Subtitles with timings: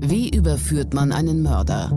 [0.00, 1.90] Wie überführt man einen Mörder?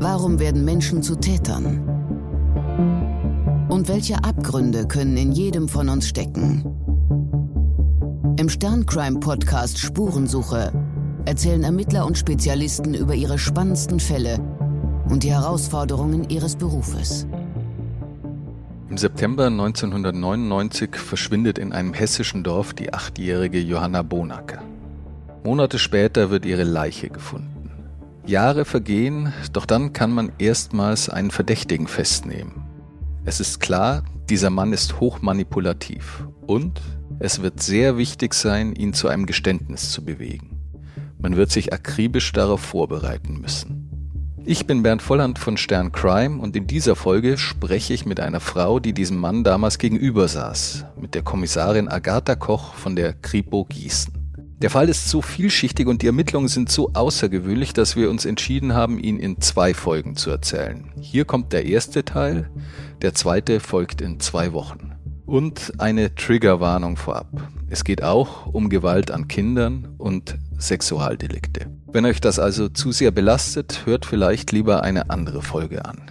[0.00, 1.82] Warum werden Menschen zu Tätern?
[3.68, 6.64] Und welche Abgründe können in jedem von uns stecken?
[8.38, 10.72] Im Sterncrime-Podcast Spurensuche
[11.24, 14.38] erzählen Ermittler und Spezialisten über ihre spannendsten Fälle
[15.08, 17.26] und die Herausforderungen ihres Berufes.
[18.88, 24.62] Im September 1999 verschwindet in einem hessischen Dorf die achtjährige Johanna Bonacker.
[25.42, 27.80] Monate später wird ihre Leiche gefunden.
[28.26, 32.62] Jahre vergehen, doch dann kann man erstmals einen Verdächtigen festnehmen.
[33.24, 36.80] Es ist klar, dieser Mann ist hochmanipulativ und
[37.18, 40.60] es wird sehr wichtig sein, ihn zu einem Geständnis zu bewegen.
[41.18, 43.75] Man wird sich akribisch darauf vorbereiten müssen.
[44.48, 48.38] Ich bin Bernd Volland von Stern Crime und in dieser Folge spreche ich mit einer
[48.38, 53.64] Frau, die diesem Mann damals gegenüber saß, mit der Kommissarin Agatha Koch von der Kripo
[53.64, 54.14] Gießen.
[54.62, 58.72] Der Fall ist so vielschichtig und die Ermittlungen sind so außergewöhnlich, dass wir uns entschieden
[58.72, 60.92] haben, ihn in zwei Folgen zu erzählen.
[61.00, 62.48] Hier kommt der erste Teil,
[63.02, 64.92] der zweite folgt in zwei Wochen.
[65.26, 67.50] Und eine Triggerwarnung vorab.
[67.68, 71.70] Es geht auch um Gewalt an Kindern und Sexualdelikte.
[71.86, 76.10] Wenn euch das also zu sehr belastet, hört vielleicht lieber eine andere Folge an.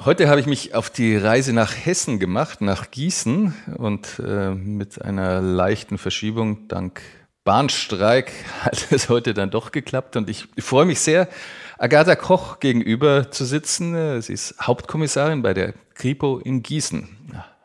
[0.00, 5.02] Heute habe ich mich auf die Reise nach Hessen gemacht, nach Gießen und äh, mit
[5.02, 7.02] einer leichten Verschiebung dank
[7.42, 11.28] Bahnstreik hat es heute dann doch geklappt und ich, freue mich sehr,
[11.78, 14.20] Agatha Koch gegenüber zu sitzen.
[14.20, 17.08] Sie ist Hauptkommissarin bei der Kripo in Gießen.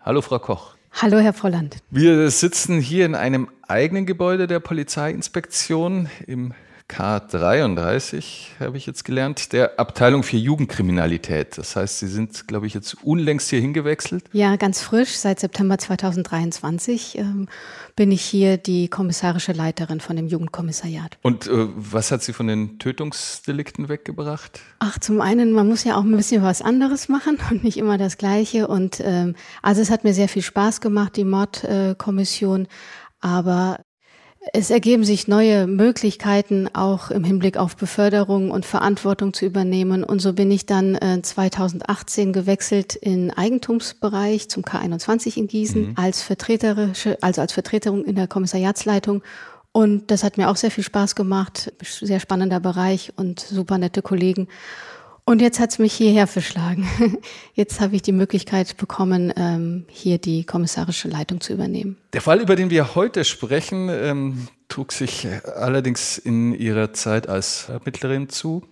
[0.02, 0.73] Hallo Frau Koch.
[0.96, 1.78] Hallo Herr Volland.
[1.90, 6.54] Wir sitzen hier in einem eigenen Gebäude der Polizeiinspektion im
[6.94, 11.58] K33, habe ich jetzt gelernt, der Abteilung für Jugendkriminalität.
[11.58, 14.26] Das heißt, Sie sind, glaube ich, jetzt unlängst hier hingewechselt?
[14.32, 15.18] Ja, ganz frisch.
[15.18, 17.48] Seit September 2023 ähm,
[17.96, 21.18] bin ich hier die kommissarische Leiterin von dem Jugendkommissariat.
[21.24, 24.62] Und äh, was hat Sie von den Tötungsdelikten weggebracht?
[24.78, 27.98] Ach, zum einen, man muss ja auch ein bisschen was anderes machen und nicht immer
[27.98, 28.68] das Gleiche.
[28.68, 32.66] Und ähm, also es hat mir sehr viel Spaß gemacht, die Mordkommission.
[32.66, 32.68] Äh,
[33.20, 33.80] aber
[34.52, 40.04] es ergeben sich neue Möglichkeiten, auch im Hinblick auf Beförderung und Verantwortung zu übernehmen.
[40.04, 45.94] Und so bin ich dann äh, 2018 gewechselt in Eigentumsbereich zum K21 in Gießen mhm.
[45.96, 49.24] als Vertreterische, also als Vertreterin in der Kommissariatsleitung.
[49.72, 51.72] Und das hat mir auch sehr viel Spaß gemacht.
[51.82, 54.48] Sehr spannender Bereich und super nette Kollegen.
[55.25, 56.85] Und jetzt hat's mich hierher verschlagen.
[57.53, 61.95] Jetzt habe ich die Möglichkeit bekommen, ähm, hier die kommissarische Leitung zu übernehmen.
[62.11, 65.25] Der Fall, über den wir heute sprechen, ähm, trug sich
[65.56, 68.63] allerdings in Ihrer Zeit als Ermittlerin zu.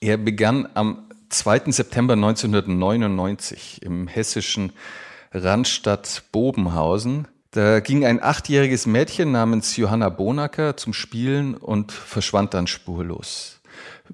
[0.00, 1.70] Er begann am 2.
[1.70, 4.72] September 1999 im hessischen
[5.32, 7.28] Randstadt Bobenhausen.
[7.52, 13.60] Da ging ein achtjähriges Mädchen namens Johanna Bonacker zum Spielen und verschwand dann spurlos.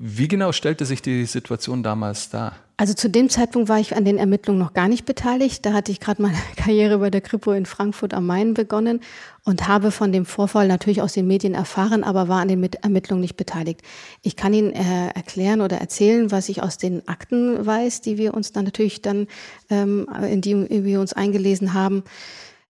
[0.00, 2.54] Wie genau stellte sich die Situation damals dar?
[2.76, 5.66] Also zu dem Zeitpunkt war ich an den Ermittlungen noch gar nicht beteiligt.
[5.66, 9.00] Da hatte ich gerade meine Karriere bei der Kripo in Frankfurt am Main begonnen
[9.44, 13.22] und habe von dem Vorfall natürlich aus den Medien erfahren, aber war an den Ermittlungen
[13.22, 13.82] nicht beteiligt.
[14.22, 18.34] Ich kann Ihnen äh, erklären oder erzählen, was ich aus den Akten weiß, die wir
[18.34, 19.26] uns dann natürlich dann,
[19.68, 22.04] ähm, in die wir uns eingelesen haben.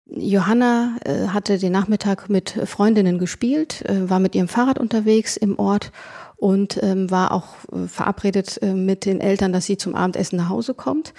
[0.07, 5.59] Johanna äh, hatte den Nachmittag mit Freundinnen gespielt, äh, war mit ihrem Fahrrad unterwegs im
[5.59, 5.93] Ort
[6.39, 10.49] und ähm, war auch äh, verabredet äh, mit den Eltern, dass sie zum Abendessen nach
[10.49, 11.13] Hause kommt.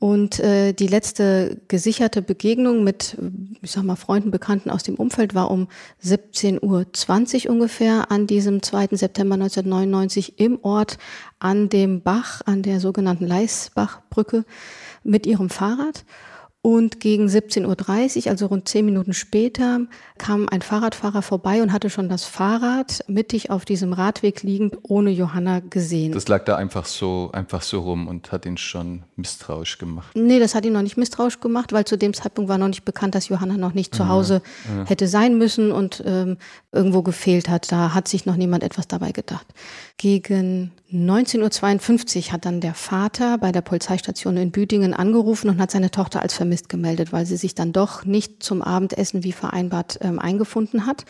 [0.00, 3.16] Und äh, die letzte gesicherte Begegnung mit,
[3.62, 5.68] ich sag mal, Freunden, Bekannten aus dem Umfeld war um
[6.04, 8.88] 17.20 Uhr ungefähr an diesem 2.
[8.92, 10.98] September 1999 im Ort
[11.38, 14.44] an dem Bach, an der sogenannten Leisbachbrücke
[15.04, 16.04] mit ihrem Fahrrad.
[16.66, 19.80] Und gegen 17.30 Uhr, also rund zehn Minuten später,
[20.16, 25.10] kam ein Fahrradfahrer vorbei und hatte schon das Fahrrad mittig auf diesem Radweg liegend ohne
[25.10, 26.12] Johanna gesehen.
[26.12, 30.16] Das lag da einfach so, einfach so rum und hat ihn schon misstrauisch gemacht.
[30.16, 32.86] Nee, das hat ihn noch nicht misstrauisch gemacht, weil zu dem Zeitpunkt war noch nicht
[32.86, 34.88] bekannt, dass Johanna noch nicht zu Hause ja, ja.
[34.88, 36.38] hätte sein müssen und ähm,
[36.72, 37.70] irgendwo gefehlt hat.
[37.70, 39.46] Da hat sich noch niemand etwas dabei gedacht.
[39.98, 45.70] Gegen 19.52 Uhr hat dann der Vater bei der Polizeistation in Büdingen angerufen und hat
[45.70, 49.98] seine Tochter als vermisst gemeldet, weil sie sich dann doch nicht zum Abendessen wie vereinbart
[50.00, 51.04] ähm, eingefunden hat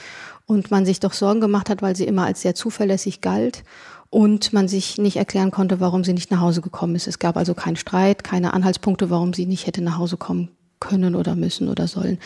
[0.47, 3.65] und man sich doch Sorgen gemacht hat, weil sie immer als sehr zuverlässig galt
[4.11, 7.07] und man sich nicht erklären konnte, warum sie nicht nach Hause gekommen ist.
[7.07, 10.51] Es gab also keinen Streit, keine Anhaltspunkte, warum sie nicht hätte nach Hause kommen
[10.81, 12.19] können oder müssen oder sollen.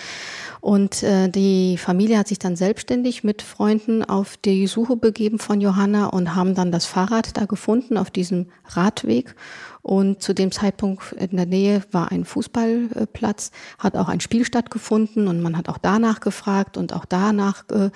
[0.61, 5.61] Und äh, die Familie hat sich dann selbstständig mit Freunden auf die Suche begeben von
[5.61, 9.35] Johanna und haben dann das Fahrrad da gefunden auf diesem Radweg
[9.83, 15.29] Und zu dem Zeitpunkt in der Nähe war ein Fußballplatz, hat auch ein Spiel stattgefunden
[15.29, 17.91] und man hat auch danach gefragt und auch danach äh,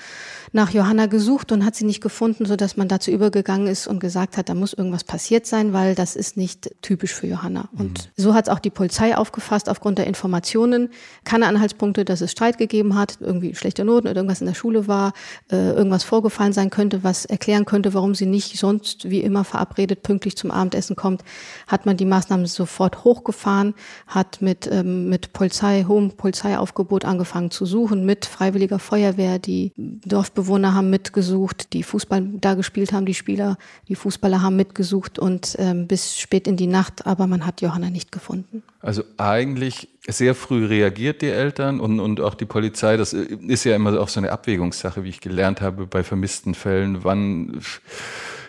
[0.53, 3.99] nach Johanna gesucht und hat sie nicht gefunden, so dass man dazu übergegangen ist und
[3.99, 7.69] gesagt hat, da muss irgendwas passiert sein, weil das ist nicht typisch für Johanna.
[7.77, 8.23] Und mhm.
[8.23, 10.89] so hat es auch die Polizei aufgefasst aufgrund der Informationen.
[11.25, 14.89] Keine Anhaltspunkte, dass es Streit gegeben hat, irgendwie schlechte Noten oder irgendwas in der Schule
[14.89, 15.13] war,
[15.51, 20.03] äh, irgendwas vorgefallen sein könnte, was erklären könnte, warum sie nicht sonst wie immer verabredet
[20.03, 21.23] pünktlich zum Abendessen kommt,
[21.67, 23.75] hat man die Maßnahmen sofort hochgefahren,
[24.07, 29.39] hat mit, ähm, mit Polizei, hohem Polizeiaufgebot angefangen zu suchen, mit freiwilliger Feuerwehr.
[29.39, 33.57] Die Dorfbewohner haben mitgesucht, die Fußball da gespielt haben, die Spieler,
[33.89, 37.91] die Fußballer haben mitgesucht und ähm, bis spät in die Nacht, aber man hat Johanna
[37.91, 38.63] nicht gefunden.
[38.81, 42.97] Also eigentlich sehr früh reagiert die Eltern und, und auch die Polizei.
[42.97, 47.05] Das ist ja immer auch so eine Abwägungssache, wie ich gelernt habe bei vermissten Fällen.
[47.05, 47.61] Wann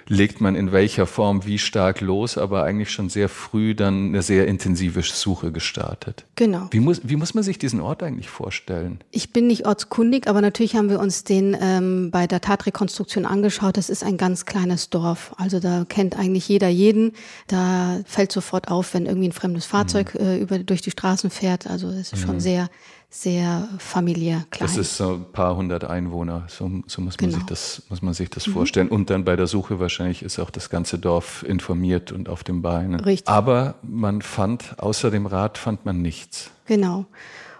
[0.07, 4.21] legt man in welcher Form wie stark los, aber eigentlich schon sehr früh dann eine
[4.21, 6.25] sehr intensive Suche gestartet.
[6.35, 6.67] Genau.
[6.71, 8.99] Wie muss, wie muss man sich diesen Ort eigentlich vorstellen?
[9.11, 13.77] Ich bin nicht ortskundig, aber natürlich haben wir uns den ähm, bei der Tatrekonstruktion angeschaut.
[13.77, 15.33] Das ist ein ganz kleines Dorf.
[15.37, 17.13] Also da kennt eigentlich jeder jeden.
[17.47, 20.25] Da fällt sofort auf, wenn irgendwie ein fremdes Fahrzeug mhm.
[20.25, 21.67] äh, über, durch die Straßen fährt.
[21.67, 22.25] Also das ist mhm.
[22.25, 22.69] schon sehr
[23.13, 24.67] sehr familiär klein.
[24.67, 27.37] Das ist so ein paar hundert Einwohner, so, so muss, man genau.
[27.37, 28.53] sich das, muss man sich das mhm.
[28.53, 28.87] vorstellen.
[28.89, 32.63] Und dann bei der Suche wahrscheinlich ist auch das ganze Dorf informiert und auf den
[32.63, 32.99] Beinen.
[32.99, 33.29] Richtig.
[33.29, 36.49] Aber man fand, außer dem Rad fand man nichts.
[36.65, 37.05] Genau.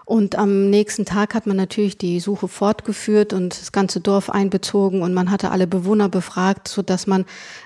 [0.04, 5.00] Und am nächsten Tag hat man natürlich die Suche fortgeführt und das ganze Dorf einbezogen
[5.00, 7.24] und man hatte alle Bewohner befragt, so dass man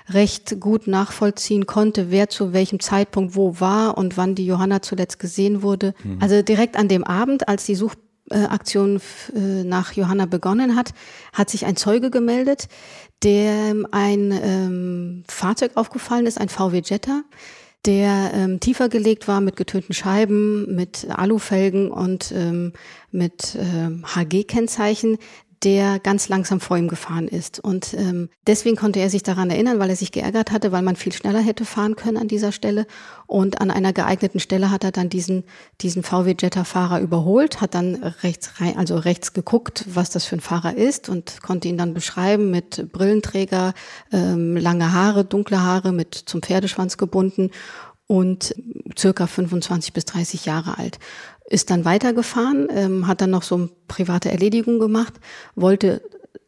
[0.09, 5.19] recht gut nachvollziehen konnte, wer zu welchem Zeitpunkt wo war und wann die Johanna zuletzt
[5.19, 5.93] gesehen wurde.
[6.03, 6.19] Mhm.
[6.21, 9.01] Also direkt an dem Abend, als die Suchaktion
[9.35, 10.93] äh, nach Johanna begonnen hat,
[11.33, 12.69] hat sich ein Zeuge gemeldet,
[13.21, 17.23] der ein ähm, Fahrzeug aufgefallen ist, ein VW Jetta
[17.85, 22.73] der ähm, tiefer gelegt war mit getönten Scheiben, mit Alufelgen und ähm,
[23.11, 25.17] mit ähm, HG-Kennzeichen,
[25.63, 27.59] der ganz langsam vor ihm gefahren ist.
[27.59, 30.95] Und ähm, deswegen konnte er sich daran erinnern, weil er sich geärgert hatte, weil man
[30.95, 32.87] viel schneller hätte fahren können an dieser Stelle.
[33.27, 35.43] Und an einer geeigneten Stelle hat er dann diesen,
[35.81, 40.41] diesen VW Jetta-Fahrer überholt, hat dann rechts rein, also rechts geguckt, was das für ein
[40.41, 43.73] Fahrer ist und konnte ihn dann beschreiben mit Brillenträger,
[44.13, 47.51] ähm, lange Haare, dunkle Haare, mit zum Pferdeschwanz gebunden
[48.07, 48.55] und
[48.97, 50.99] circa 25 bis 30 Jahre alt
[51.49, 55.13] ist dann weitergefahren, ähm, hat dann noch so private Erledigung gemacht,
[55.55, 56.01] wollte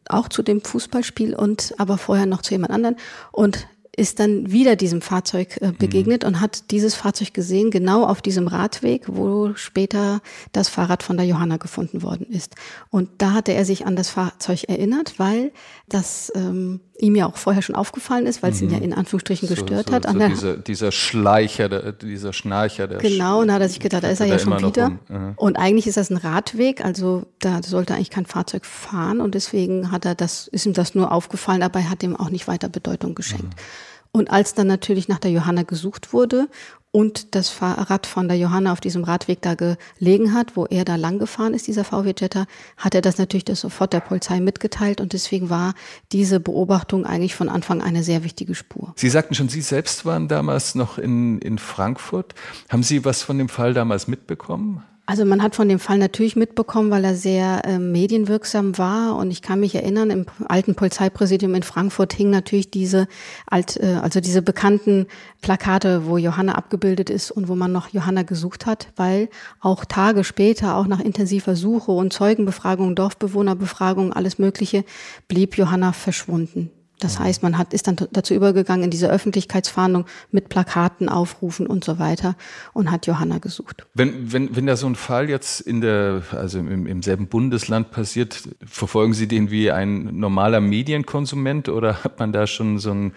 [0.08, 2.96] auch zu dem Fußballspiel und aber vorher noch zu jemand anderen.
[3.32, 6.28] Und ist dann wieder diesem Fahrzeug äh, begegnet mhm.
[6.28, 10.22] und hat dieses Fahrzeug gesehen, genau auf diesem Radweg, wo später
[10.52, 12.54] das Fahrrad von der Johanna gefunden worden ist.
[12.88, 15.52] Und da hatte er sich an das Fahrzeug erinnert, weil
[15.88, 18.84] das ähm, ihm ja auch vorher schon aufgefallen ist, weil es ihn ja mhm.
[18.84, 20.04] in Anführungsstrichen gestört so, hat.
[20.04, 22.86] So dieser, dieser Schleicher, der, dieser Schnarcher.
[22.86, 24.92] Der genau, und da hat er sich gedacht, da ist er ja schon wieder.
[25.10, 25.34] Um.
[25.36, 29.90] Und eigentlich ist das ein Radweg, also da sollte eigentlich kein Fahrzeug fahren und deswegen
[29.90, 33.14] hat er das, ist ihm das nur aufgefallen, dabei hat ihm auch nicht weiter Bedeutung
[33.14, 33.44] geschenkt.
[33.44, 33.91] Mhm.
[34.12, 36.48] Und als dann natürlich nach der Johanna gesucht wurde
[36.90, 40.96] und das Fahrrad von der Johanna auf diesem Radweg da gelegen hat, wo er da
[40.96, 42.44] lang gefahren ist, dieser VW Jetta,
[42.76, 45.74] hat er das natürlich das sofort der Polizei mitgeteilt und deswegen war
[46.12, 48.92] diese Beobachtung eigentlich von Anfang eine sehr wichtige Spur.
[48.96, 52.34] Sie sagten schon, Sie selbst waren damals noch in, in Frankfurt.
[52.68, 54.84] Haben Sie was von dem Fall damals mitbekommen?
[55.04, 59.16] Also man hat von dem Fall natürlich mitbekommen, weil er sehr äh, medienwirksam war.
[59.16, 63.08] Und ich kann mich erinnern, im alten Polizeipräsidium in Frankfurt hing natürlich diese
[63.46, 65.06] alt, äh, also diese bekannten
[65.40, 69.28] Plakate, wo Johanna abgebildet ist und wo man noch Johanna gesucht hat, weil
[69.60, 74.84] auch Tage später, auch nach intensiver Suche und Zeugenbefragung, Dorfbewohnerbefragung, alles Mögliche,
[75.26, 76.70] blieb Johanna verschwunden.
[77.02, 81.84] Das heißt, man hat, ist dann dazu übergegangen in diese Öffentlichkeitsfahndung mit Plakaten, Aufrufen und
[81.84, 82.36] so weiter
[82.72, 83.86] und hat Johanna gesucht.
[83.94, 87.90] Wenn, wenn, wenn da so ein Fall jetzt in der, also im, im selben Bundesland
[87.90, 93.12] passiert, verfolgen Sie den wie ein normaler Medienkonsument oder hat man da schon so ein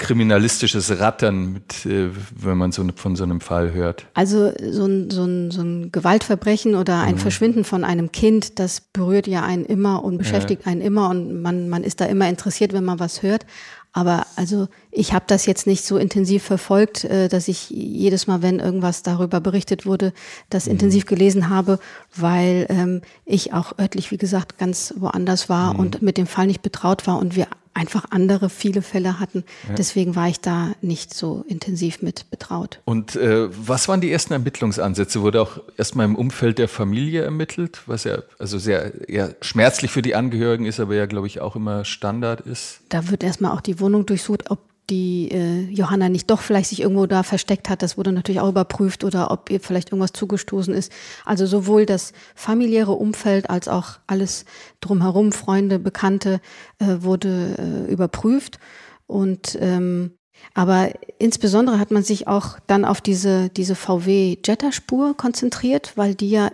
[0.00, 4.06] kriminalistisches Rattern, mit, äh, wenn man so von so einem Fall hört?
[4.14, 7.18] Also so ein, so ein, so ein Gewaltverbrechen oder ein mhm.
[7.18, 10.72] Verschwinden von einem Kind, das berührt ja einen immer und beschäftigt ja.
[10.72, 13.44] einen immer und man, man ist da immer interessiert, wenn man was hört.
[13.92, 18.40] Aber also ich habe das jetzt nicht so intensiv verfolgt, äh, dass ich jedes Mal,
[18.40, 20.12] wenn irgendwas darüber berichtet wurde,
[20.48, 20.72] das mhm.
[20.72, 21.78] intensiv gelesen habe,
[22.16, 25.80] weil ähm, ich auch örtlich, wie gesagt, ganz woanders war mhm.
[25.80, 29.44] und mit dem Fall nicht betraut war und wir einfach andere viele Fälle hatten.
[29.68, 29.74] Ja.
[29.74, 32.80] Deswegen war ich da nicht so intensiv mit betraut.
[32.84, 35.22] Und äh, was waren die ersten Ermittlungsansätze?
[35.22, 40.02] Wurde auch erstmal im Umfeld der Familie ermittelt, was ja also sehr eher schmerzlich für
[40.02, 42.80] die Angehörigen ist, aber ja, glaube ich, auch immer Standard ist?
[42.88, 46.80] Da wird erstmal auch die Wohnung durchsucht, ob die äh, Johanna nicht doch vielleicht sich
[46.80, 47.82] irgendwo da versteckt hat.
[47.82, 50.92] Das wurde natürlich auch überprüft oder ob ihr vielleicht irgendwas zugestoßen ist.
[51.24, 54.44] Also sowohl das familiäre Umfeld als auch alles
[54.80, 56.40] drumherum, Freunde, Bekannte,
[56.78, 58.58] äh, wurde äh, überprüft.
[59.06, 60.12] Und ähm,
[60.54, 66.50] aber insbesondere hat man sich auch dann auf diese, diese VW-Jetta-Spur konzentriert, weil die ja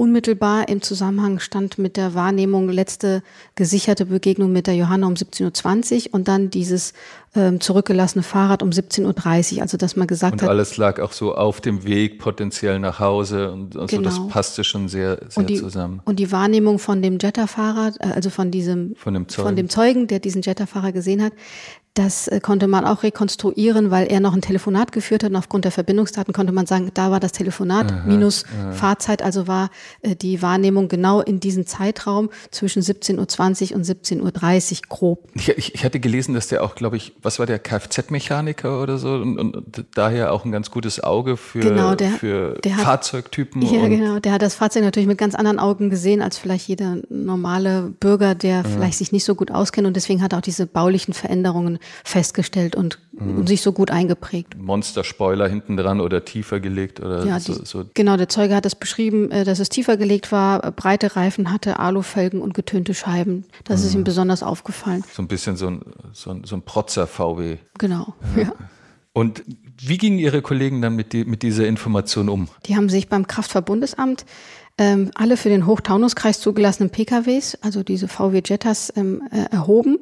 [0.00, 3.22] unmittelbar im Zusammenhang stand mit der Wahrnehmung letzte
[3.54, 6.94] gesicherte Begegnung mit der Johanna um 17.20 Uhr und dann dieses
[7.36, 9.62] ähm, zurückgelassene Fahrrad um 17.30 Uhr.
[9.62, 10.48] Also dass man gesagt und hat.
[10.48, 14.10] Und alles lag auch so auf dem Weg potenziell nach Hause und, und genau.
[14.10, 16.00] so, das passte schon sehr, sehr und die, zusammen.
[16.06, 19.68] Und die Wahrnehmung von dem Jetta-Fahrer, äh, also von diesem von dem Zeugen, von dem
[19.68, 21.34] Zeugen der diesen Jetta-Fahrer gesehen hat,
[21.94, 25.64] das äh, konnte man auch rekonstruieren, weil er noch ein Telefonat geführt hat und aufgrund
[25.64, 28.72] der Verbindungsdaten konnte man sagen, da war das Telefonat aha, minus aha.
[28.72, 29.70] Fahrzeit, also war
[30.02, 35.28] äh, die Wahrnehmung genau in diesem Zeitraum zwischen 17.20 Uhr und 17.30 Uhr grob.
[35.34, 38.96] Ich, ich, ich, hatte gelesen, dass der auch, glaube ich, was war der, Kfz-Mechaniker oder
[38.98, 43.62] so und, und, daher auch ein ganz gutes Auge für, genau, der, für der Fahrzeugtypen.
[43.62, 46.68] Hat, ja, genau, der hat das Fahrzeug natürlich mit ganz anderen Augen gesehen als vielleicht
[46.68, 48.62] jeder normale Bürger, der ja.
[48.62, 52.76] vielleicht sich nicht so gut auskennt und deswegen hat er auch diese baulichen Veränderungen festgestellt
[52.76, 53.38] und, mhm.
[53.38, 54.56] und sich so gut eingeprägt.
[54.58, 57.84] Monster-Spoiler hinten dran oder tiefer gelegt oder ja, so, die, so.
[57.94, 61.78] Genau, der Zeuge hat es beschrieben, äh, dass es tiefer gelegt war, breite Reifen hatte,
[61.78, 63.44] Alufelgen und getönte Scheiben.
[63.64, 63.86] Das mhm.
[63.86, 65.04] ist ihm besonders aufgefallen.
[65.12, 65.82] So ein bisschen so ein,
[66.12, 67.58] so ein, so ein Protzer-VW.
[67.78, 68.42] Genau, ja.
[68.42, 68.52] ja.
[69.12, 69.42] Und
[69.82, 72.48] wie gingen Ihre Kollegen dann mit, die, mit dieser Information um?
[72.66, 74.24] Die haben sich beim Kraftverbundesamt
[74.78, 79.98] ähm, alle für den Hochtaunuskreis zugelassenen PKWs, also diese VW Jettas, ähm, äh, erhoben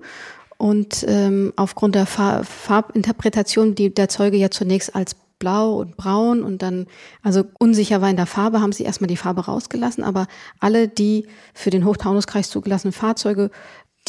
[0.58, 6.42] und ähm, aufgrund der Far Farbinterpretation, die der Zeuge ja zunächst als blau und braun
[6.42, 6.86] und dann,
[7.22, 10.26] also unsicher war in der Farbe, haben sie erstmal die Farbe rausgelassen, aber
[10.58, 13.52] alle die für den Hochtaunuskreis zugelassenen Fahrzeuge,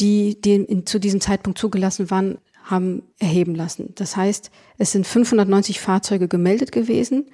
[0.00, 3.92] die, die in, zu diesem Zeitpunkt zugelassen waren, haben erheben lassen.
[3.94, 7.26] Das heißt, es sind 590 Fahrzeuge gemeldet gewesen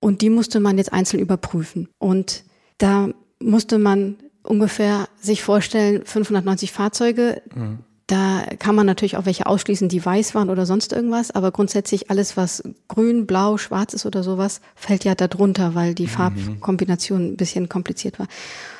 [0.00, 1.88] und die musste man jetzt einzeln überprüfen.
[1.98, 2.44] Und
[2.78, 9.46] da musste man ungefähr sich vorstellen, 590 Fahrzeuge, mhm da kann man natürlich auch welche
[9.46, 14.04] ausschließen, die weiß waren oder sonst irgendwas, aber grundsätzlich alles, was grün, blau, schwarz ist
[14.04, 16.08] oder sowas, fällt ja darunter, weil die mhm.
[16.08, 18.26] Farbkombination ein bisschen kompliziert war.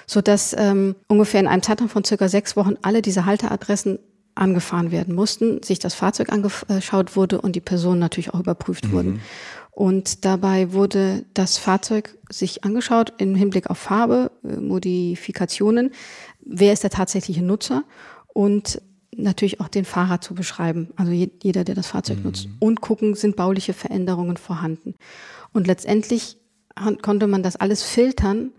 [0.06, 3.98] So dass ähm, ungefähr in einem Zeitraum von circa sechs Wochen alle diese Halteadressen
[4.34, 8.92] angefahren werden mussten, sich das Fahrzeug angeschaut wurde und die Personen natürlich auch überprüft mhm.
[8.92, 9.20] wurden.
[9.70, 15.92] Und dabei wurde das Fahrzeug sich angeschaut im Hinblick auf Farbe, äh, Modifikationen,
[16.44, 17.84] wer ist der tatsächliche Nutzer
[18.32, 18.80] und
[19.18, 22.24] natürlich auch den Fahrer zu beschreiben, also jeder, der das Fahrzeug mhm.
[22.24, 24.94] nutzt, und gucken, sind bauliche Veränderungen vorhanden.
[25.52, 26.36] Und letztendlich
[27.02, 28.50] konnte man das alles filtern.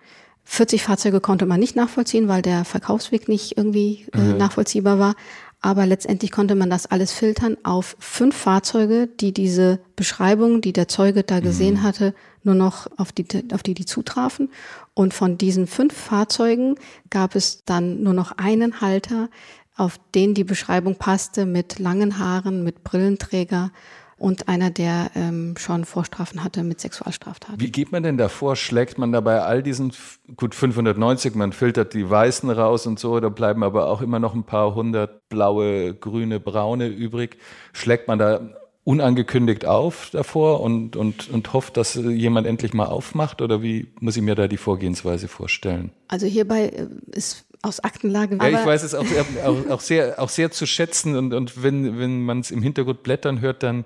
[0.45, 4.37] 40 Fahrzeuge konnte man nicht nachvollziehen, weil der Verkaufsweg nicht irgendwie äh, mhm.
[4.37, 5.15] nachvollziehbar war.
[5.61, 10.87] Aber letztendlich konnte man das alles filtern auf fünf Fahrzeuge, die diese Beschreibung, die der
[10.87, 11.83] Zeuge da gesehen mhm.
[11.83, 14.51] hatte, nur noch auf die, auf die die zutrafen.
[14.93, 16.75] Und von diesen fünf Fahrzeugen
[17.09, 19.29] gab es dann nur noch einen Halter,
[19.75, 23.71] auf den die Beschreibung passte, mit langen Haaren, mit Brillenträger
[24.17, 27.59] und einer, der ähm, schon Vorstrafen hatte mit Sexualstraftaten.
[27.59, 28.55] Wie geht man denn davor?
[28.55, 29.91] Schlägt man dabei all diesen,
[30.37, 34.33] gut 590, man filtert die Weißen raus und so, da bleiben aber auch immer noch
[34.33, 37.37] ein paar hundert blaue, grüne, braune übrig.
[37.73, 38.39] Schlägt man da
[38.85, 43.41] unangekündigt auf davor und, und, und hofft, dass jemand endlich mal aufmacht?
[43.41, 45.91] Oder wie muss ich mir da die Vorgehensweise vorstellen?
[46.07, 48.37] Also hierbei äh, ist aus Aktenlage.
[48.37, 49.05] Ja, ich weiß es auch,
[49.45, 53.03] auch, auch, sehr, auch sehr zu schätzen und, und wenn, wenn man es im Hintergrund
[53.03, 53.85] blättern hört, dann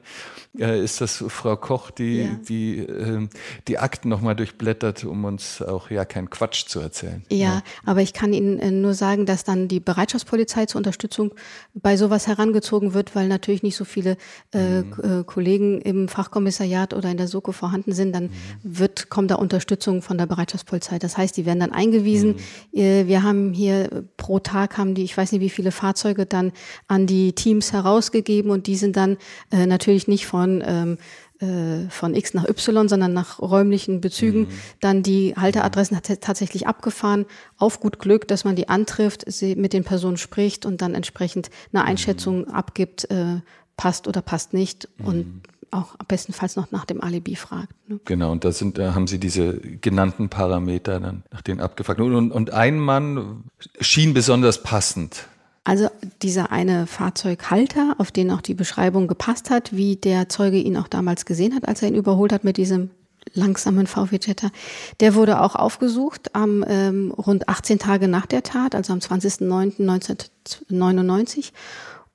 [0.57, 2.29] äh, ist das Frau Koch, die ja.
[2.47, 3.27] die, äh,
[3.67, 7.23] die Akten nochmal durchblättert, um uns auch ja keinen Quatsch zu erzählen.
[7.29, 11.33] Ja, ja, aber ich kann Ihnen äh, nur sagen, dass dann die Bereitschaftspolizei zur Unterstützung
[11.73, 14.17] bei sowas herangezogen wird, weil natürlich nicht so viele
[14.53, 14.93] äh, mhm.
[15.03, 18.31] Äh, Kollegen im Fachkommissariat oder in der Soko vorhanden sind, dann mhm.
[18.63, 20.99] wird, kommt da Unterstützung von der Bereitschaftspolizei.
[20.99, 22.35] Das heißt, die werden dann eingewiesen.
[22.71, 22.79] Mhm.
[22.79, 23.68] Äh, wir haben hier
[24.17, 26.51] pro Tag haben die, ich weiß nicht wie viele Fahrzeuge dann
[26.87, 29.17] an die Teams herausgegeben und die sind dann
[29.51, 30.97] äh, natürlich nicht von ähm,
[31.41, 34.47] äh, von X nach Y, sondern nach räumlichen Bezügen, mhm.
[34.81, 37.25] dann die Halteadressen hat tatsächlich abgefahren,
[37.57, 41.49] auf gut Glück, dass man die antrifft, sie mit den Personen spricht und dann entsprechend
[41.71, 42.49] eine Einschätzung mhm.
[42.49, 43.39] abgibt, äh,
[43.77, 45.05] passt oder passt nicht mhm.
[45.07, 47.73] und auch bestenfalls noch nach dem Alibi fragt.
[47.87, 47.99] Ne?
[48.05, 51.99] Genau, und da sind, da haben Sie diese genannten Parameter dann nach denen abgefragt.
[51.99, 53.43] Und, und ein Mann
[53.79, 55.27] schien besonders passend.
[55.63, 55.89] Also
[56.21, 60.87] dieser eine Fahrzeughalter, auf den auch die Beschreibung gepasst hat, wie der Zeuge ihn auch
[60.87, 62.89] damals gesehen hat, als er ihn überholt hat mit diesem
[63.33, 64.51] langsamen VW Jetta,
[64.99, 71.51] der wurde auch aufgesucht am ähm, rund 18 Tage nach der Tat, also am 20.09.1999.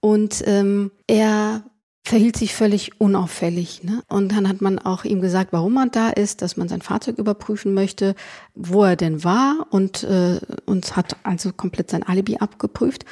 [0.01, 1.63] Und ähm, er
[2.07, 3.83] verhielt sich völlig unauffällig.
[3.83, 4.03] Ne?
[4.09, 7.19] Und dann hat man auch ihm gesagt, warum man da ist, dass man sein Fahrzeug
[7.19, 8.15] überprüfen möchte,
[8.55, 13.07] wo er denn war und äh, uns hat also komplett sein Alibi abgeprüft.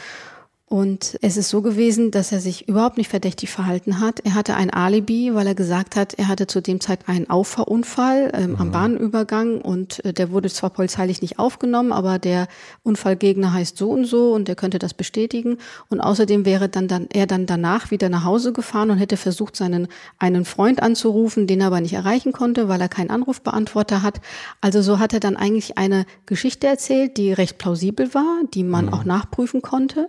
[0.72, 4.20] Und es ist so gewesen, dass er sich überhaupt nicht verdächtig verhalten hat.
[4.20, 8.32] Er hatte ein Alibi, weil er gesagt hat, er hatte zu dem Zeit einen Auffahrunfall
[8.32, 8.56] ähm, mhm.
[8.56, 12.48] am Bahnübergang und äh, der wurde zwar polizeilich nicht aufgenommen, aber der
[12.84, 15.58] Unfallgegner heißt so und so und der könnte das bestätigen.
[15.90, 19.56] Und außerdem wäre dann, dann er dann danach wieder nach Hause gefahren und hätte versucht,
[19.56, 19.88] seinen
[20.18, 24.22] einen Freund anzurufen, den er aber nicht erreichen konnte, weil er keinen Anrufbeantworter hat.
[24.62, 28.86] Also so hat er dann eigentlich eine Geschichte erzählt, die recht plausibel war, die man
[28.86, 28.94] mhm.
[28.94, 30.08] auch nachprüfen konnte.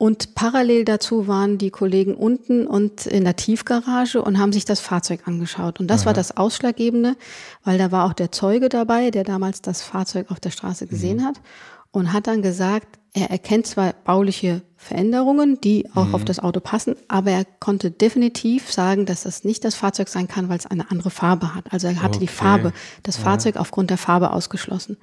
[0.00, 4.80] Und parallel dazu waren die Kollegen unten und in der Tiefgarage und haben sich das
[4.80, 5.78] Fahrzeug angeschaut.
[5.78, 6.06] Und das Aha.
[6.06, 7.16] war das Ausschlaggebende,
[7.64, 11.18] weil da war auch der Zeuge dabei, der damals das Fahrzeug auf der Straße gesehen
[11.18, 11.24] mhm.
[11.26, 11.42] hat
[11.90, 16.14] und hat dann gesagt, er erkennt zwar bauliche Veränderungen, die auch mhm.
[16.14, 20.28] auf das Auto passen, aber er konnte definitiv sagen, dass das nicht das Fahrzeug sein
[20.28, 21.70] kann, weil es eine andere Farbe hat.
[21.74, 22.20] Also er hatte okay.
[22.20, 23.24] die Farbe, das ja.
[23.24, 24.96] Fahrzeug aufgrund der Farbe ausgeschlossen.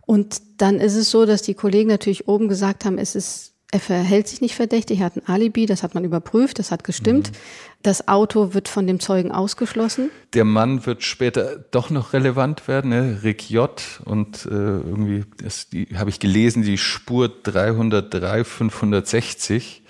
[0.00, 3.80] Und dann ist es so, dass die Kollegen natürlich oben gesagt haben, es ist er
[3.80, 7.32] verhält sich nicht verdächtig, er hat ein Alibi, das hat man überprüft, das hat gestimmt.
[7.32, 7.36] Mhm.
[7.82, 10.10] Das Auto wird von dem Zeugen ausgeschlossen.
[10.32, 13.20] Der Mann wird später doch noch relevant werden, ne?
[13.24, 13.70] Rick J.
[14.04, 19.82] Und äh, irgendwie, das, die habe ich gelesen, die Spur 303 560,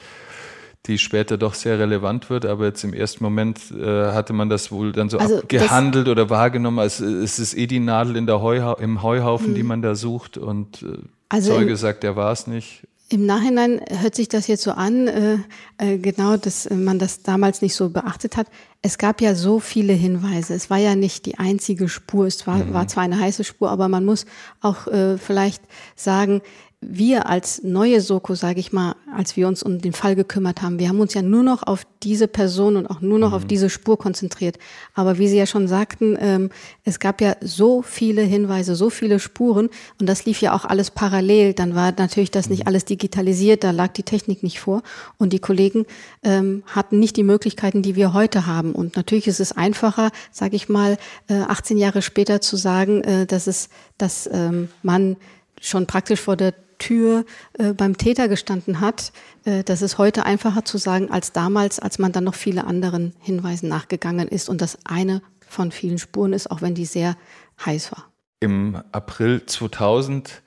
[0.86, 4.72] die später doch sehr relevant wird, aber jetzt im ersten Moment äh, hatte man das
[4.72, 8.40] wohl dann so also abgehandelt oder wahrgenommen, als es ist eh die Nadel in der
[8.40, 9.54] Heuha im Heuhaufen, mhm.
[9.54, 12.86] die man da sucht und äh, also Zeuge sagt, er war es nicht.
[13.14, 15.38] Im Nachhinein hört sich das jetzt so an, äh,
[15.78, 18.48] äh, genau, dass man das damals nicht so beachtet hat.
[18.82, 20.52] Es gab ja so viele Hinweise.
[20.52, 22.26] Es war ja nicht die einzige Spur.
[22.26, 22.74] Es war, mhm.
[22.74, 24.26] war zwar eine heiße Spur, aber man muss
[24.60, 25.62] auch äh, vielleicht
[25.94, 26.42] sagen,
[26.86, 30.78] wir als neue Soko, sage ich mal, als wir uns um den Fall gekümmert haben,
[30.78, 33.34] wir haben uns ja nur noch auf diese Person und auch nur noch mhm.
[33.34, 34.58] auf diese Spur konzentriert.
[34.94, 36.50] Aber wie Sie ja schon sagten, ähm,
[36.84, 40.90] es gab ja so viele Hinweise, so viele Spuren und das lief ja auch alles
[40.90, 41.54] parallel.
[41.54, 42.68] Dann war natürlich das nicht mhm.
[42.68, 44.82] alles digitalisiert, da lag die Technik nicht vor
[45.18, 45.86] und die Kollegen
[46.22, 48.72] ähm, hatten nicht die Möglichkeiten, die wir heute haben.
[48.72, 53.26] Und natürlich ist es einfacher, sage ich mal, äh, 18 Jahre später zu sagen, äh,
[53.26, 53.68] dass es,
[53.98, 55.16] dass ähm, man
[55.60, 59.12] schon praktisch vor der Tür äh, beim Täter gestanden hat.
[59.44, 63.14] Äh, das ist heute einfacher zu sagen als damals, als man dann noch viele anderen
[63.20, 67.16] Hinweisen nachgegangen ist und das eine von vielen Spuren ist, auch wenn die sehr
[67.64, 68.10] heiß war.
[68.40, 70.42] Im April 2000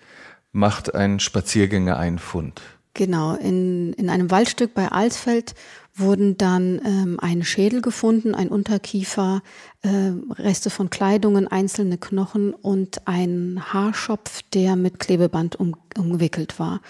[0.52, 2.62] macht ein Spaziergänger einen Fund.
[2.94, 5.54] Genau, in, in einem Waldstück bei Alsfeld
[6.00, 9.42] wurden dann ähm, ein Schädel gefunden, ein Unterkiefer,
[9.82, 16.82] äh, Reste von Kleidungen, einzelne Knochen und ein Haarschopf, der mit Klebeband um, umgewickelt war.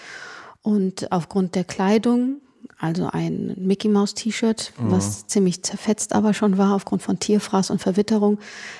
[0.62, 2.40] Und aufgrund der Kleidung,
[2.78, 4.92] also ein Mickey Mouse T-Shirt, mhm.
[4.92, 8.38] was ziemlich zerfetzt aber schon war aufgrund von Tierfraß und Verwitterung,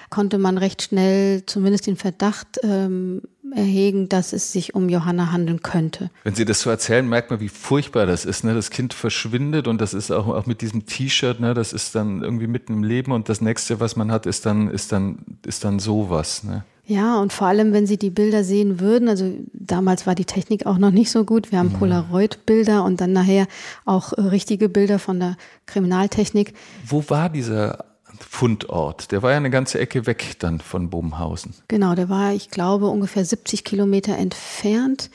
[0.08, 3.22] konnte man recht schnell zumindest den Verdacht ähm,
[3.54, 6.10] erhegen, dass es sich um Johanna handeln könnte.
[6.22, 8.44] Wenn Sie das so erzählen, merkt man, wie furchtbar das ist.
[8.44, 8.54] Ne?
[8.54, 11.54] Das Kind verschwindet und das ist auch, auch mit diesem T-Shirt, ne?
[11.54, 14.68] das ist dann irgendwie mitten im Leben und das nächste, was man hat, ist dann,
[14.68, 16.44] ist dann, ist dann sowas.
[16.44, 16.64] Ne?
[16.88, 20.64] Ja, und vor allem, wenn Sie die Bilder sehen würden, also damals war die Technik
[20.64, 21.52] auch noch nicht so gut.
[21.52, 21.78] Wir haben mhm.
[21.78, 23.46] Polaroid-Bilder und dann nachher
[23.84, 26.54] auch äh, richtige Bilder von der Kriminaltechnik.
[26.86, 27.84] Wo war dieser
[28.18, 29.12] Fundort.
[29.12, 31.52] Der war ja eine ganze Ecke weg dann von Bobenhausen.
[31.68, 35.10] Genau, der war, ich glaube, ungefähr 70 Kilometer entfernt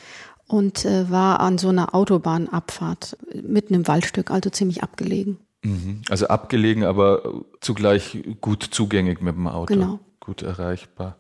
[0.46, 5.40] und äh, war an so einer Autobahnabfahrt mitten im Waldstück, also ziemlich abgelegen.
[5.64, 6.04] Mhm.
[6.08, 9.74] Also abgelegen, aber zugleich gut zugängig mit dem Auto.
[9.74, 10.00] Genau.
[10.20, 11.18] Gut erreichbar.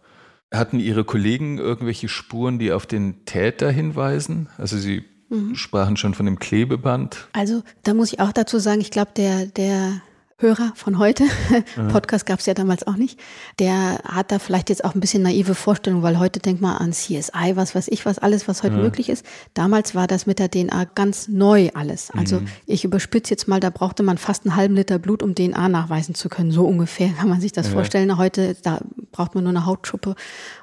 [0.53, 4.49] Hatten Ihre Kollegen irgendwelche Spuren, die auf den Täter hinweisen?
[4.57, 5.55] Also Sie mhm.
[5.55, 7.27] sprachen schon von dem Klebeband.
[7.33, 10.01] Also da muss ich auch dazu sagen, ich glaube, der, der
[10.43, 11.23] Hörer von heute,
[11.77, 11.87] mhm.
[11.87, 13.17] Podcast gab es ja damals auch nicht,
[13.59, 16.91] der hat da vielleicht jetzt auch ein bisschen naive Vorstellungen, weil heute denkt man an
[16.91, 18.83] CSI, was weiß ich, was alles, was heute mhm.
[18.83, 19.25] möglich ist.
[19.53, 22.11] Damals war das mit der DNA ganz neu alles.
[22.11, 22.47] Also mhm.
[22.65, 26.13] ich überspitze jetzt mal, da brauchte man fast einen halben Liter Blut, um DNA nachweisen
[26.13, 26.51] zu können.
[26.51, 27.73] So ungefähr kann man sich das ja.
[27.73, 28.17] vorstellen.
[28.17, 28.81] Heute, da
[29.13, 30.15] braucht man nur eine Hautschuppe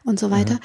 [0.04, 0.60] und so weiter.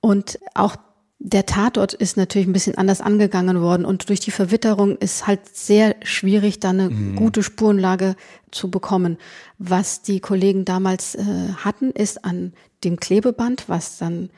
[0.00, 0.76] Und auch
[1.20, 5.40] der Tatort ist natürlich ein bisschen anders angegangen worden und durch die Verwitterung ist halt
[5.52, 7.16] sehr schwierig, da eine mhm.
[7.16, 8.14] gute Spurenlage
[8.52, 9.18] zu bekommen.
[9.58, 11.24] Was die Kollegen damals äh,
[11.56, 12.52] hatten, ist an
[12.84, 14.30] dem Klebeband, was dann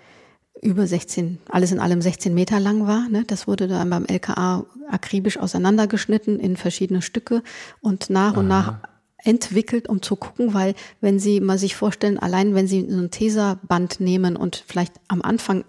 [0.62, 3.08] über 16, alles in allem 16 Meter lang war.
[3.08, 3.24] Ne?
[3.26, 7.42] Das wurde dann beim LKA akribisch auseinandergeschnitten in verschiedene Stücke
[7.80, 8.40] und nach Aha.
[8.40, 8.78] und nach
[9.22, 13.10] entwickelt, um zu gucken, weil wenn Sie mal sich vorstellen, allein wenn Sie so ein
[13.10, 15.64] Teserband nehmen und vielleicht am Anfang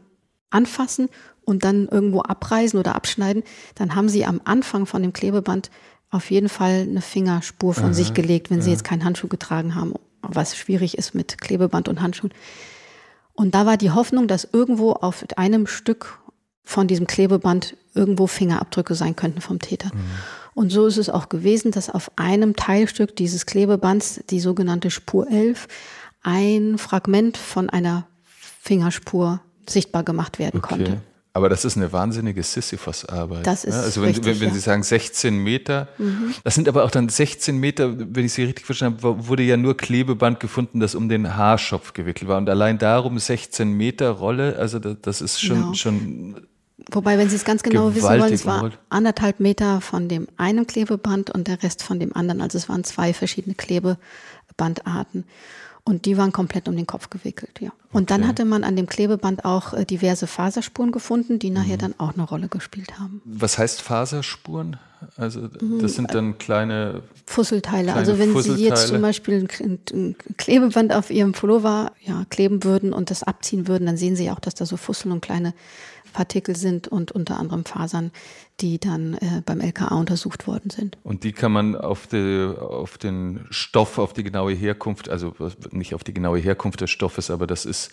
[0.51, 1.09] anfassen
[1.43, 3.43] und dann irgendwo abreißen oder abschneiden,
[3.75, 5.71] dann haben Sie am Anfang von dem Klebeband
[6.11, 8.63] auf jeden Fall eine Fingerspur von Aha, sich gelegt, wenn ja.
[8.63, 12.33] sie jetzt keinen Handschuh getragen haben, was schwierig ist mit Klebeband und Handschuhen.
[13.33, 16.19] Und da war die Hoffnung, dass irgendwo auf einem Stück
[16.63, 19.89] von diesem Klebeband irgendwo Fingerabdrücke sein könnten vom Täter.
[19.93, 19.99] Mhm.
[20.53, 25.29] Und so ist es auch gewesen, dass auf einem Teilstück dieses Klebebands, die sogenannte Spur
[25.29, 25.67] 11,
[26.23, 28.05] ein Fragment von einer
[28.61, 30.75] Fingerspur sichtbar gemacht werden okay.
[30.75, 31.01] konnte.
[31.33, 33.47] Aber das ist eine wahnsinnige Sisyphus-Arbeit.
[33.47, 34.53] Das ist ja, Also wenn, richtig, wenn, wenn ja.
[34.53, 36.33] Sie sagen 16 Meter, mhm.
[36.43, 39.55] das sind aber auch dann 16 Meter, wenn ich Sie richtig verstanden habe, wurde ja
[39.55, 42.37] nur Klebeband gefunden, das um den Haarschopf gewickelt war.
[42.37, 45.73] Und allein darum 16 Meter Rolle, also das, das ist schon, genau.
[45.73, 46.35] schon
[46.89, 50.67] Wobei, wenn Sie es ganz genau wissen wollen, es war anderthalb Meter von dem einen
[50.67, 52.41] Klebeband und der Rest von dem anderen.
[52.41, 55.25] Also es waren zwei verschiedene Klebebandarten.
[55.83, 57.71] Und die waren komplett um den Kopf gewickelt, ja.
[57.91, 58.05] Und okay.
[58.05, 61.79] dann hatte man an dem Klebeband auch äh, diverse Faserspuren gefunden, die nachher mhm.
[61.79, 63.21] dann auch eine Rolle gespielt haben.
[63.25, 64.77] Was heißt Faserspuren?
[65.17, 65.79] Also mhm.
[65.81, 67.85] das sind dann kleine Fusselteile.
[67.85, 68.57] Kleine also wenn Fusselteile.
[68.57, 73.67] Sie jetzt zum Beispiel ein, Klebeband auf Ihrem Pullover ja, kleben würden und das abziehen
[73.67, 75.53] würden, dann sehen Sie auch, dass da so Fusseln und kleine
[76.13, 78.11] Partikel sind und unter anderem Fasern,
[78.59, 80.97] die dann äh, beim LKA untersucht worden sind.
[81.03, 85.33] Und die kann man auf, die, auf den Stoff, auf die genaue Herkunft, also
[85.71, 87.91] nicht auf die genaue Herkunft des Stoffes, aber das ist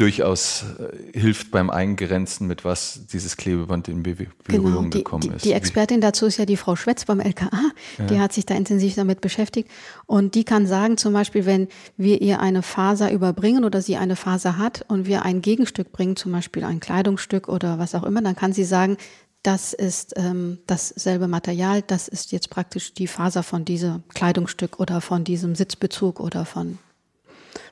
[0.00, 5.22] durchaus äh, hilft beim Eingrenzen, mit was dieses Klebeband in Be Berührung genau, die, gekommen
[5.22, 5.44] die, ist.
[5.44, 7.50] Die Expertin dazu ist ja die Frau Schwetz beim LKA,
[7.98, 8.06] ja.
[8.06, 9.70] die hat sich da intensiv damit beschäftigt
[10.06, 14.16] und die kann sagen, zum Beispiel, wenn wir ihr eine Faser überbringen oder sie eine
[14.16, 18.22] Faser hat und wir ein Gegenstück bringen, zum Beispiel ein Kleidungsstück oder was auch immer,
[18.22, 18.96] dann kann sie sagen,
[19.42, 25.00] das ist ähm, dasselbe Material, das ist jetzt praktisch die Faser von diesem Kleidungsstück oder
[25.00, 26.78] von diesem Sitzbezug oder von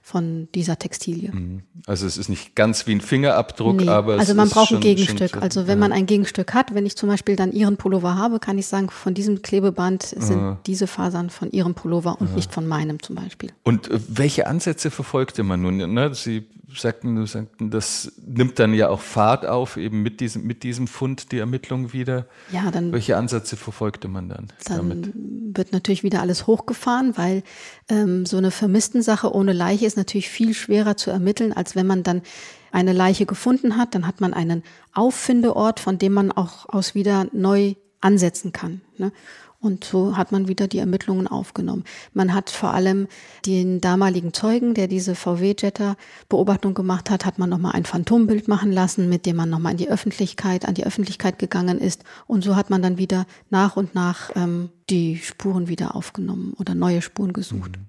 [0.08, 1.30] von dieser Textilie.
[1.32, 1.62] Mhm.
[1.86, 4.78] Also es ist nicht ganz wie ein Fingerabdruck, nee, aber es also man braucht schon,
[4.78, 5.32] ein Gegenstück.
[5.32, 5.88] Schon, also wenn ja.
[5.88, 8.88] man ein Gegenstück hat, wenn ich zum Beispiel dann Ihren Pullover habe, kann ich sagen,
[8.88, 10.58] von diesem Klebeband sind ja.
[10.66, 12.36] diese Fasern von Ihrem Pullover und ja.
[12.36, 13.50] nicht von meinem zum Beispiel.
[13.64, 15.76] Und äh, welche Ansätze verfolgte man nun?
[15.76, 16.14] Ne?
[16.14, 20.86] Sie sagten, sagten, das nimmt dann ja auch Fahrt auf, eben mit diesem, mit diesem
[20.86, 22.26] Fund die Ermittlung wieder.
[22.52, 22.92] Ja, dann.
[22.92, 25.12] Welche Ansätze verfolgte man dann, dann damit?
[25.14, 27.42] Wird natürlich wieder alles hochgefahren, weil
[27.88, 31.86] ähm, so eine vermissten Sache ohne Leiche ist natürlich viel schwerer zu ermitteln, als wenn
[31.86, 32.22] man dann
[32.70, 33.94] eine Leiche gefunden hat.
[33.94, 38.82] Dann hat man einen Auffindeort, von dem man auch aus wieder neu ansetzen kann.
[38.96, 39.12] Ne?
[39.60, 41.82] Und so hat man wieder die Ermittlungen aufgenommen.
[42.14, 43.08] Man hat vor allem
[43.44, 49.08] den damaligen Zeugen, der diese VW-Jetter-Beobachtung gemacht hat, hat man nochmal ein Phantombild machen lassen,
[49.08, 52.04] mit dem man nochmal in die Öffentlichkeit, an die Öffentlichkeit gegangen ist.
[52.28, 56.76] Und so hat man dann wieder nach und nach ähm, die Spuren wieder aufgenommen oder
[56.76, 57.78] neue Spuren gesucht.
[57.78, 57.86] Mhm.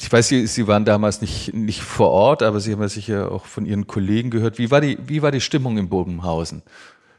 [0.00, 3.30] Ich weiß, Sie, Sie waren damals nicht, nicht vor Ort, aber Sie haben ja sicher
[3.30, 4.58] auch von Ihren Kollegen gehört.
[4.58, 6.62] Wie war die, wie war die Stimmung in Bobenhausen?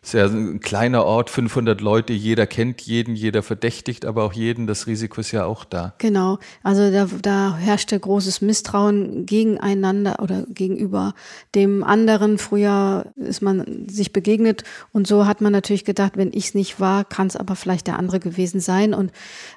[0.04, 4.68] Ist ja ein kleiner Ort, 500 Leute, jeder kennt jeden, jeder verdächtigt, aber auch jeden,
[4.68, 5.94] das Risiko ist ja auch da.
[5.98, 11.14] Genau, also da, da herrschte großes Misstrauen gegeneinander oder gegenüber
[11.56, 12.38] dem anderen.
[12.38, 16.82] Früher ist man sich begegnet und so hat man natürlich gedacht, wenn ich es nicht
[16.82, 19.12] war, kann es aber vielleicht der andere gewesen sein und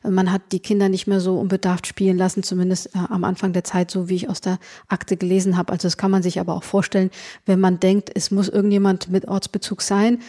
[0.05, 3.65] man hat die Kinder nicht mehr so unbedarft spielen lassen, zumindest äh, am Anfang der
[3.65, 5.73] Zeit, so wie ich aus der Akte gelesen habe.
[5.73, 7.11] Also das kann man sich aber auch vorstellen,
[7.47, 10.21] wenn man denkt, es muss irgendjemand mit Ortsbezug sein,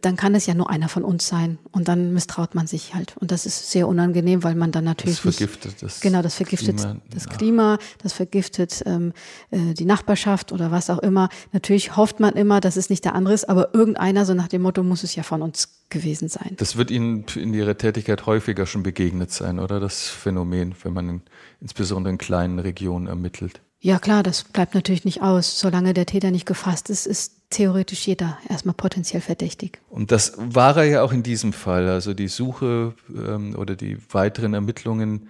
[0.00, 3.16] dann kann es ja nur einer von uns sein und dann misstraut man sich halt
[3.18, 6.76] und das ist sehr unangenehm, weil man dann natürlich das vergiftet das genau das vergiftet
[6.76, 7.28] Klima, das.
[7.28, 9.12] Klima, das vergiftet ähm,
[9.50, 11.28] äh, die Nachbarschaft oder was auch immer.
[11.52, 14.62] Natürlich hofft man immer, dass es nicht der andere ist, aber irgendeiner so nach dem
[14.62, 16.54] Motto muss es ja von uns gewesen sein.
[16.56, 21.08] Das wird Ihnen in Ihrer Tätigkeit häufiger schon begegnet sein, oder das Phänomen, wenn man
[21.08, 21.22] in,
[21.60, 23.60] insbesondere in kleinen Regionen ermittelt?
[23.80, 25.58] Ja klar, das bleibt natürlich nicht aus.
[25.58, 29.80] Solange der Täter nicht gefasst ist, ist theoretisch jeder erstmal potenziell verdächtig.
[29.90, 31.88] Und das war er ja auch in diesem Fall.
[31.88, 35.28] Also die Suche ähm, oder die weiteren Ermittlungen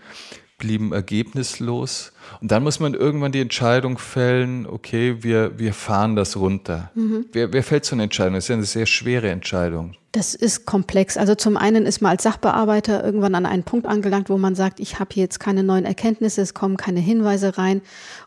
[0.61, 2.13] blieben ergebnislos.
[2.41, 6.93] Und dann muss man irgendwann die Entscheidung fällen, okay, wir, wir fahren das runter.
[6.95, 7.25] Mhm.
[7.33, 8.35] Wer, wer fällt so eine Entscheidung?
[8.35, 9.97] Das ist ja eine sehr schwere Entscheidung.
[10.13, 11.17] Das ist komplex.
[11.17, 14.81] Also zum einen ist man als Sachbearbeiter irgendwann an einen Punkt angelangt, wo man sagt,
[14.81, 17.81] ich habe hier jetzt keine neuen Erkenntnisse, es kommen keine Hinweise rein.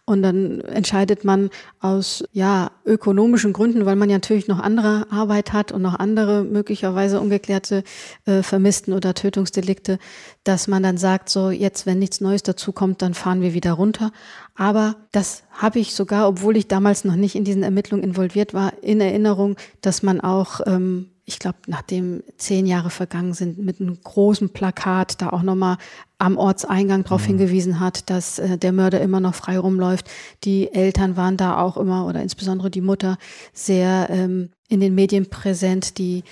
[0.05, 5.53] Und dann entscheidet man aus ja ökonomischen Gründen, weil man ja natürlich noch andere Arbeit
[5.53, 7.85] hat und noch andere möglicherweise ungeklärte
[8.25, 9.99] äh, Vermissten oder Tötungsdelikte,
[10.43, 13.71] dass man dann sagt, so jetzt, wenn nichts Neues dazu kommt, dann fahren wir wieder
[13.71, 14.11] runter.
[14.55, 18.73] Aber das habe ich sogar, obwohl ich damals noch nicht in diesen Ermittlungen involviert war,
[18.83, 23.97] in Erinnerung, dass man auch ähm, ich glaube, nachdem zehn Jahre vergangen sind, mit einem
[24.01, 25.77] großen Plakat da auch nochmal
[26.17, 27.27] am Ortseingang darauf mhm.
[27.27, 30.09] hingewiesen hat, dass äh, der Mörder immer noch frei rumläuft.
[30.43, 33.17] Die Eltern waren da auch immer oder insbesondere die Mutter
[33.53, 35.97] sehr ähm, in den Medien präsent.
[35.97, 36.23] Die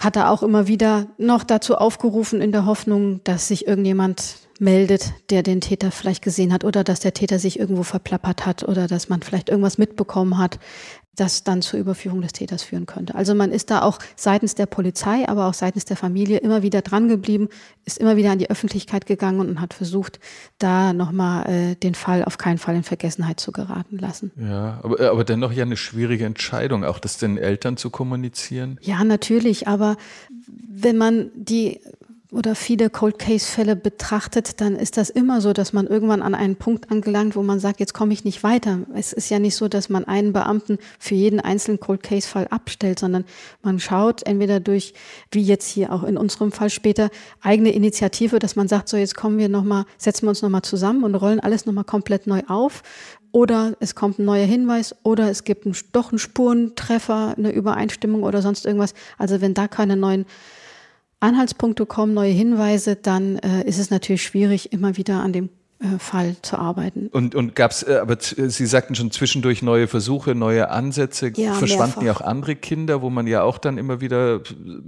[0.00, 5.14] hat er auch immer wieder noch dazu aufgerufen in der Hoffnung, dass sich irgendjemand meldet,
[5.30, 8.86] der den Täter vielleicht gesehen hat oder dass der Täter sich irgendwo verplappert hat oder
[8.86, 10.58] dass man vielleicht irgendwas mitbekommen hat,
[11.16, 13.14] das dann zur Überführung des Täters führen könnte.
[13.14, 16.82] Also man ist da auch seitens der Polizei, aber auch seitens der Familie immer wieder
[16.82, 17.48] dran geblieben,
[17.84, 20.20] ist immer wieder an die Öffentlichkeit gegangen und hat versucht,
[20.58, 24.30] da nochmal äh, den Fall auf keinen Fall in Vergessenheit zu geraten lassen.
[24.36, 28.78] Ja, aber, aber dennoch ja eine schwierige Entscheidung, auch das den Eltern zu kommunizieren.
[28.80, 29.96] Ja, natürlich, aber
[30.48, 31.80] wenn man die
[32.32, 36.34] oder viele Cold Case Fälle betrachtet, dann ist das immer so, dass man irgendwann an
[36.34, 38.80] einen Punkt angelangt, wo man sagt, jetzt komme ich nicht weiter.
[38.94, 42.46] Es ist ja nicht so, dass man einen Beamten für jeden einzelnen Cold Case Fall
[42.48, 43.24] abstellt, sondern
[43.62, 44.94] man schaut entweder durch,
[45.32, 49.16] wie jetzt hier auch in unserem Fall später, eigene Initiative, dass man sagt, so jetzt
[49.16, 52.82] kommen wir nochmal, setzen wir uns nochmal zusammen und rollen alles nochmal komplett neu auf.
[53.32, 58.24] Oder es kommt ein neuer Hinweis oder es gibt einen, doch einen Spurentreffer, eine Übereinstimmung
[58.24, 58.92] oder sonst irgendwas.
[59.18, 60.26] Also wenn da keine neuen
[61.20, 65.50] Anhaltspunkte kommen, neue Hinweise, dann äh, ist es natürlich schwierig, immer wieder an dem
[65.82, 67.08] äh, Fall zu arbeiten.
[67.08, 71.32] Und, und gab es, äh, aber Sie sagten schon zwischendurch neue Versuche, neue Ansätze.
[71.36, 72.20] Ja, Verschwanden mehrfach.
[72.20, 74.40] ja auch andere Kinder, wo man ja auch dann immer wieder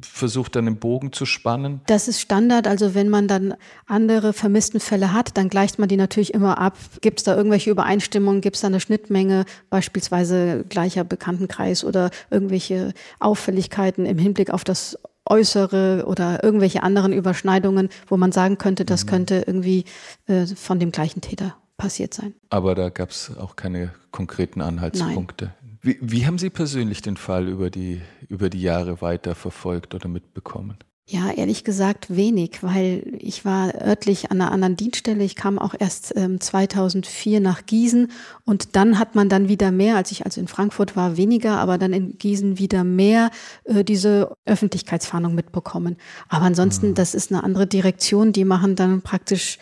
[0.03, 1.81] versucht, dann den Bogen zu spannen?
[1.87, 2.67] Das ist Standard.
[2.67, 3.55] Also wenn man dann
[3.87, 6.77] andere vermissten Fälle hat, dann gleicht man die natürlich immer ab.
[7.01, 8.43] Gibt es da irgendwelche Übereinstimmungen?
[8.43, 14.99] Gibt es da eine Schnittmenge, beispielsweise gleicher Bekanntenkreis oder irgendwelche Auffälligkeiten im Hinblick auf das
[15.33, 19.09] äußere oder irgendwelche anderen Überschneidungen, wo man sagen könnte, das mhm.
[19.09, 19.85] könnte irgendwie
[20.27, 22.35] äh, von dem gleichen Täter passiert sein.
[22.51, 25.55] Aber da gab es auch keine konkreten Anhaltspunkte.
[25.81, 30.09] Wie, wie, haben Sie persönlich den Fall über die, über die Jahre weiter verfolgt oder
[30.09, 30.77] mitbekommen?
[31.07, 35.25] Ja, ehrlich gesagt wenig, weil ich war örtlich an einer anderen Dienststelle.
[35.25, 38.13] Ich kam auch erst ähm, 2004 nach Gießen
[38.45, 41.77] und dann hat man dann wieder mehr, als ich also in Frankfurt war, weniger, aber
[41.77, 43.31] dann in Gießen wieder mehr
[43.65, 45.97] äh, diese Öffentlichkeitsfahndung mitbekommen.
[46.29, 46.95] Aber ansonsten, mhm.
[46.95, 49.59] das ist eine andere Direktion, die machen dann praktisch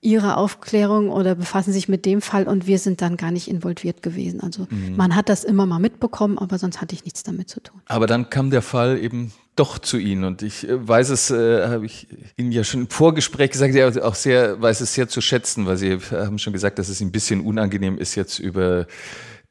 [0.00, 4.02] ihre Aufklärung oder befassen sich mit dem Fall und wir sind dann gar nicht involviert
[4.02, 4.40] gewesen.
[4.40, 4.96] Also mhm.
[4.96, 7.80] man hat das immer mal mitbekommen, aber sonst hatte ich nichts damit zu tun.
[7.86, 11.66] Aber dann kam der Fall eben doch zu Ihnen und ich äh, weiß es, äh,
[11.68, 15.20] habe ich Ihnen ja schon im Vorgespräch gesagt, ja auch sehr, weiß es sehr zu
[15.20, 18.86] schätzen, weil Sie haben schon gesagt, dass es ein bisschen unangenehm ist jetzt über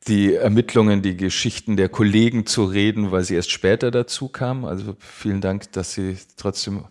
[0.07, 4.65] die Ermittlungen, die Geschichten der Kollegen zu reden, weil sie erst später dazu kamen.
[4.65, 6.85] Also vielen Dank, dass Sie trotzdem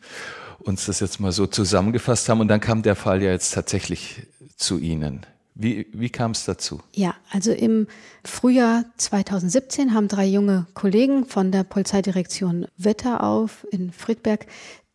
[0.58, 2.40] uns das jetzt mal so zusammengefasst haben.
[2.40, 4.26] Und dann kam der Fall ja jetzt tatsächlich
[4.56, 5.24] zu Ihnen.
[5.58, 6.80] Wie, wie kam es dazu?
[6.94, 7.86] Ja, also im
[8.24, 14.46] Frühjahr 2017 haben drei junge Kollegen von der Polizeidirektion Wetterau in Friedberg,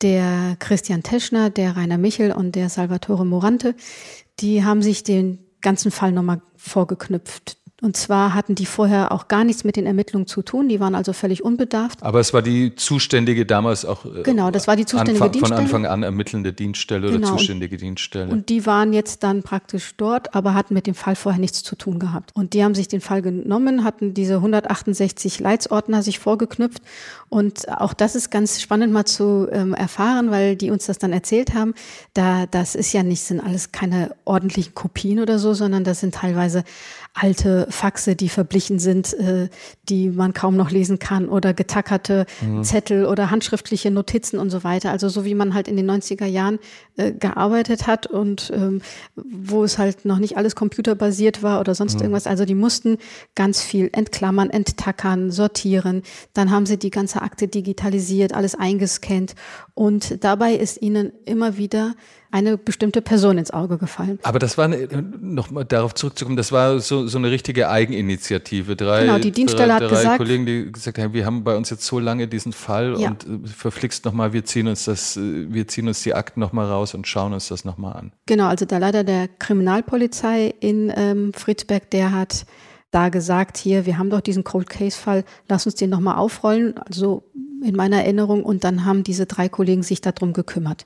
[0.04, 3.76] der Christian Teschner, der Rainer Michel und der Salvatore Morante,
[4.40, 7.58] die haben sich den ganzen Fall nochmal vorgeknüpft.
[7.82, 10.94] Und zwar hatten die vorher auch gar nichts mit den Ermittlungen zu tun, die waren
[10.94, 12.04] also völlig unbedarft.
[12.04, 14.06] Aber es war die zuständige damals auch.
[14.06, 15.68] Äh, genau, das war die zuständige Anfang, Dienststelle.
[15.68, 17.30] Von Anfang an ermittelnde Dienststelle genau.
[17.30, 18.32] oder zuständige Dienststelle.
[18.32, 21.76] Und die waren jetzt dann praktisch dort, aber hatten mit dem Fall vorher nichts zu
[21.76, 22.30] tun gehabt.
[22.36, 26.84] Und die haben sich den Fall genommen, hatten diese 168 Leitsordner sich vorgeknüpft.
[27.30, 31.14] Und auch das ist ganz spannend mal zu ähm, erfahren, weil die uns das dann
[31.14, 31.74] erzählt haben.
[32.14, 36.14] Da, das ist ja nicht, sind alles keine ordentlichen Kopien oder so, sondern das sind
[36.14, 36.64] teilweise
[37.14, 39.50] alte Faxe, die verblichen sind, äh,
[39.90, 42.64] die man kaum noch lesen kann oder getackerte mhm.
[42.64, 44.92] Zettel oder handschriftliche Notizen und so weiter.
[44.92, 46.60] Also so wie man halt in den 90er Jahren
[46.96, 48.82] äh, gearbeitet hat und ähm,
[49.16, 52.02] wo es halt noch nicht alles computerbasiert war oder sonst mhm.
[52.02, 52.28] irgendwas.
[52.28, 52.98] Also die mussten
[53.36, 56.04] ganz viel entklammern, enttackern, sortieren.
[56.34, 59.36] Dann haben sie die ganze Akte digitalisiert, alles eingescannt
[59.82, 61.96] und dabei ist ihnen immer wieder
[62.30, 64.20] eine bestimmte Person ins Auge gefallen.
[64.22, 64.88] Aber das war, eine,
[65.20, 68.76] noch mal darauf zurückzukommen, das war so, so eine richtige Eigeninitiative.
[68.76, 71.58] Drei, genau, die Dienststelle drei, hat drei gesagt, Kollegen, die gesagt haben, wir haben bei
[71.58, 73.10] uns jetzt so lange diesen Fall ja.
[73.10, 76.68] und äh, verflixt nochmal, wir ziehen uns das, äh, wir ziehen uns die Akten nochmal
[76.68, 78.12] raus und schauen uns das nochmal an.
[78.28, 82.46] Genau, also der Leiter der Kriminalpolizei in ähm, Friedberg, der hat
[82.92, 86.78] da gesagt, hier, wir haben doch diesen Cold Case Fall, lass uns den nochmal aufrollen,
[86.78, 87.24] also
[87.64, 88.44] in meiner Erinnerung.
[88.44, 90.86] Und dann haben diese drei Kollegen sich darum gekümmert.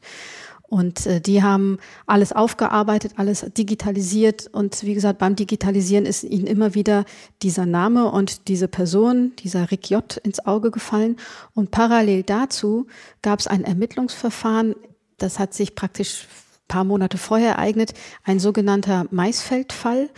[0.67, 4.47] Und äh, die haben alles aufgearbeitet, alles digitalisiert.
[4.47, 7.05] Und wie gesagt, beim Digitalisieren ist ihnen immer wieder
[7.41, 10.17] dieser Name und diese Person, dieser Rick J.
[10.17, 11.17] ins Auge gefallen.
[11.53, 12.88] Und parallel dazu
[13.21, 14.75] gab es ein Ermittlungsverfahren,
[15.17, 16.27] das hat sich praktisch
[16.67, 20.09] paar Monate vorher ereignet, ein sogenannter Maisfeldfall.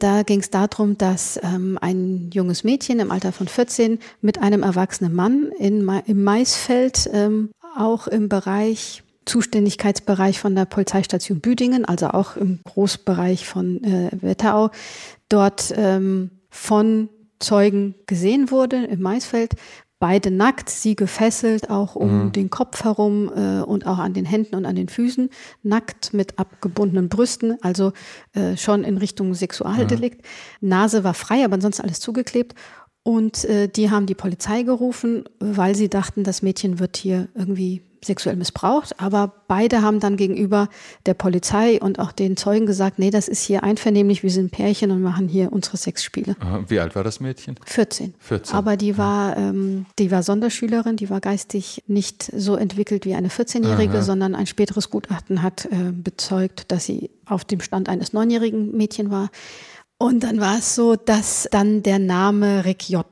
[0.00, 4.62] Da ging es darum, dass ähm, ein junges Mädchen im Alter von 14 mit einem
[4.62, 12.08] erwachsenen Mann in, im Maisfeld ähm, auch im Bereich Zuständigkeitsbereich von der Polizeistation Büdingen, also
[12.08, 14.70] auch im Großbereich von äh, Wetterau,
[15.28, 19.52] dort ähm, von Zeugen gesehen wurde im Maisfeld.
[20.00, 22.32] Beide nackt, sie gefesselt, auch um mhm.
[22.32, 25.28] den Kopf herum äh, und auch an den Händen und an den Füßen,
[25.62, 27.92] nackt mit abgebundenen Brüsten, also
[28.32, 30.22] äh, schon in Richtung Sexualdelikt.
[30.60, 30.68] Mhm.
[30.68, 32.54] Nase war frei, aber ansonsten alles zugeklebt.
[33.02, 37.82] Und äh, die haben die Polizei gerufen, weil sie dachten, das Mädchen wird hier irgendwie
[38.04, 39.00] sexuell missbraucht.
[39.00, 40.68] Aber beide haben dann gegenüber
[41.06, 44.90] der Polizei und auch den Zeugen gesagt, nee, das ist hier einvernehmlich, wir sind Pärchen
[44.90, 46.36] und machen hier unsere Sexspiele.
[46.68, 47.56] Wie alt war das Mädchen?
[47.64, 48.14] 14.
[48.18, 48.54] 14.
[48.56, 53.28] Aber die war, ähm, die war Sonderschülerin, die war geistig nicht so entwickelt wie eine
[53.28, 58.76] 14-Jährige, sondern ein späteres Gutachten hat äh, bezeugt, dass sie auf dem Stand eines neunjährigen
[58.76, 59.30] Mädchen war.
[59.98, 63.04] Und dann war es so, dass dann der Name Rick J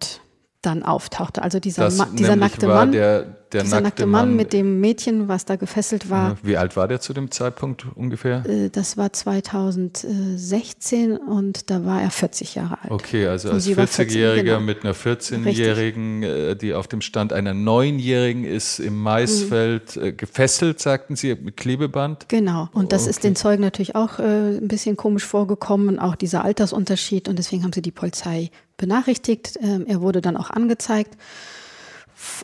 [0.63, 1.43] dann auftauchte.
[1.43, 5.29] Also dieser, Ma dieser nackte Mann, der, der dieser nackte, Mann, Mann, mit dem Mädchen,
[5.29, 6.37] was da gefesselt war.
[6.43, 8.45] Wie alt war der zu dem Zeitpunkt ungefähr?
[8.45, 12.91] Äh, das war 2016 und da war er 40 Jahre alt.
[12.91, 14.61] Okay, also als 40-Jähriger genau.
[14.61, 20.03] mit einer 14-Jährigen, äh, die auf dem Stand einer 9-Jährigen ist, im Maisfeld mhm.
[20.03, 22.29] Äh, gefesselt, sagten Sie, mit Klebeband?
[22.29, 23.11] Genau, und das okay.
[23.11, 27.73] ist den Zeugen natürlich auch ein bisschen komisch vorgekommen, auch dieser Altersunterschied und deswegen haben
[27.73, 29.59] sie die Polizei benachrichtigt.
[29.61, 31.19] Ähm, er wurde dann auch angezeigt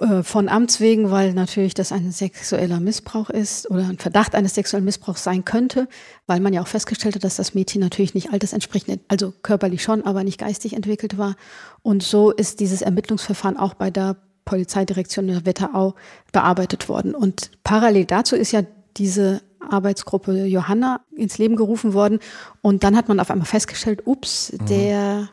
[0.01, 4.55] äh, von Amts wegen, weil natürlich das ein sexueller Missbrauch ist oder ein Verdacht eines
[4.55, 5.89] sexuellen Missbrauchs sein könnte,
[6.27, 10.05] weil man ja auch festgestellt hat, dass das Mädchen natürlich nicht altersentsprechend, also körperlich schon,
[10.05, 11.37] aber nicht geistig entwickelt war.
[11.83, 15.95] Und so ist dieses Ermittlungsverfahren auch bei der Polizeidirektion der Wetterau
[16.33, 17.15] bearbeitet worden.
[17.15, 18.63] Und parallel dazu ist ja
[18.97, 22.19] diese Arbeitsgruppe Johanna ins Leben gerufen worden.
[22.63, 24.67] Und dann hat man auf einmal festgestellt, ups, mhm.
[24.67, 25.29] der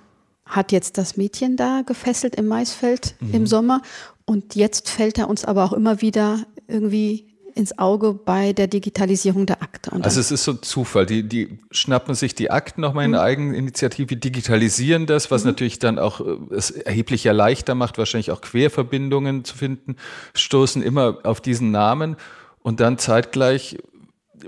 [0.51, 3.33] hat jetzt das Mädchen da gefesselt im Maisfeld mhm.
[3.33, 3.81] im Sommer
[4.25, 9.45] und jetzt fällt er uns aber auch immer wieder irgendwie ins Auge bei der Digitalisierung
[9.45, 9.91] der Akte.
[10.01, 11.05] Also es ist so ein Zufall.
[11.05, 13.17] Die, die schnappen sich die Akten nochmal in mhm.
[13.17, 15.49] Eigeninitiative, digitalisieren das, was mhm.
[15.49, 19.95] natürlich dann auch äh, es erheblich ja leichter macht, wahrscheinlich auch Querverbindungen zu finden,
[20.33, 22.15] stoßen immer auf diesen Namen
[22.61, 23.77] und dann zeitgleich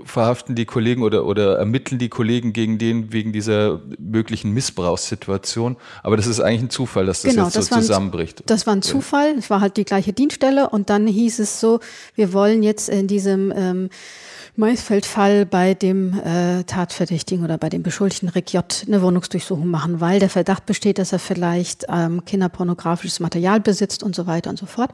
[0.04, 5.76] verhaften die Kollegen oder, oder ermitteln die Kollegen gegen den wegen dieser möglichen Missbrauchssituation.
[6.02, 8.40] Aber das ist eigentlich ein Zufall, dass das genau, jetzt das so zusammenbricht.
[8.40, 9.34] Ein, das war ein Zufall.
[9.38, 11.80] Es war halt die gleiche Dienststelle und dann hieß es so,
[12.14, 13.90] wir wollen jetzt in diesem ähm,
[14.56, 18.84] Maisfeldfall bei dem äh, Tatverdächtigen oder bei dem Beschuldigten Rick J.
[18.86, 24.14] eine Wohnungsdurchsuchung machen, weil der Verdacht besteht, dass er vielleicht ähm, kinderpornografisches Material besitzt und
[24.14, 24.92] so weiter und so fort.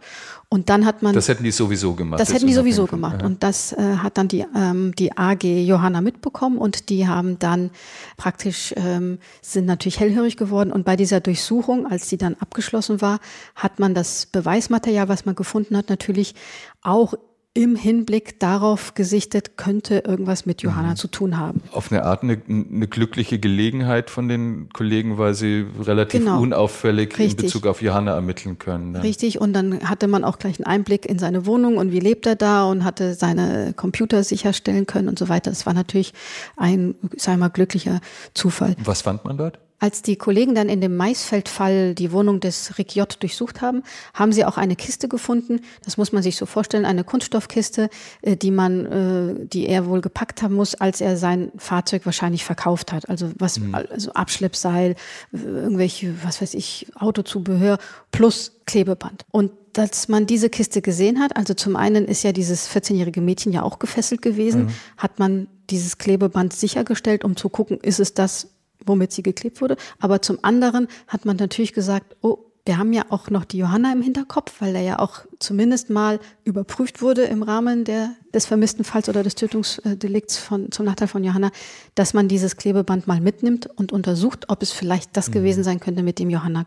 [0.48, 1.14] Und dann hat man.
[1.14, 2.20] Das hätten die sowieso gemacht.
[2.20, 3.20] Das hätten die sowieso gemacht.
[3.20, 3.26] Ja.
[3.26, 7.70] Und das äh, hat dann die, ähm, die AG Johanna mitbekommen und die haben dann
[8.16, 10.72] praktisch, ähm, sind natürlich hellhörig geworden.
[10.72, 13.20] Und bei dieser Durchsuchung, als die dann abgeschlossen war,
[13.54, 16.34] hat man das Beweismaterial, was man gefunden hat, natürlich
[16.82, 17.14] auch
[17.52, 20.96] im Hinblick darauf gesichtet, könnte irgendwas mit Johanna mhm.
[20.96, 21.62] zu tun haben.
[21.72, 26.40] Auf eine Art eine, eine, glückliche Gelegenheit von den Kollegen, weil sie relativ genau.
[26.40, 27.30] unauffällig Richtig.
[27.30, 28.92] in Bezug auf Johanna ermitteln können.
[28.92, 29.02] Dann.
[29.02, 32.24] Richtig, und dann hatte man auch gleich einen Einblick in seine Wohnung und wie lebt
[32.26, 35.50] er da und hatte seine Computer sicherstellen können und so weiter.
[35.50, 36.14] Das war natürlich
[36.56, 38.00] ein, sagen wir mal, glücklicher
[38.32, 38.76] Zufall.
[38.84, 39.58] Was fand man dort?
[39.80, 43.16] Als die Kollegen dann in dem Maisfeldfall die Wohnung des Rick J.
[43.20, 43.82] durchsucht haben,
[44.14, 45.60] haben sie auch eine Kiste gefunden.
[45.84, 47.88] Das muss man sich so vorstellen, eine Kunststoffkiste,
[48.22, 52.44] äh, die man, äh, die er wohl gepackt haben muss, als er sein Fahrzeug wahrscheinlich
[52.44, 53.08] verkauft hat.
[53.08, 53.74] Also was, mhm.
[53.74, 54.96] also Abschleppseil,
[55.32, 57.78] irgendwelche, was weiß ich, Autozubehör
[58.12, 59.24] plus Klebeband.
[59.30, 63.52] Und dass man diese Kiste gesehen hat, also zum einen ist ja dieses 14-jährige Mädchen
[63.52, 64.70] ja auch gefesselt gewesen, mhm.
[64.96, 68.48] hat man dieses Klebeband sichergestellt, um zu gucken, ist es das,
[68.86, 69.76] womit sie geklebt wurde.
[69.98, 73.92] Aber zum anderen hat man natürlich gesagt, oh, wir haben ja auch noch die Johanna
[73.92, 78.84] im Hinterkopf, weil er ja auch zumindest mal überprüft wurde im Rahmen der, des vermissten
[78.84, 81.50] Falls oder des Tötungsdelikts von, zum Nachteil von Johanna,
[81.94, 85.32] dass man dieses Klebeband mal mitnimmt und untersucht, ob es vielleicht das mhm.
[85.32, 86.64] gewesen sein könnte, mit dem Johanna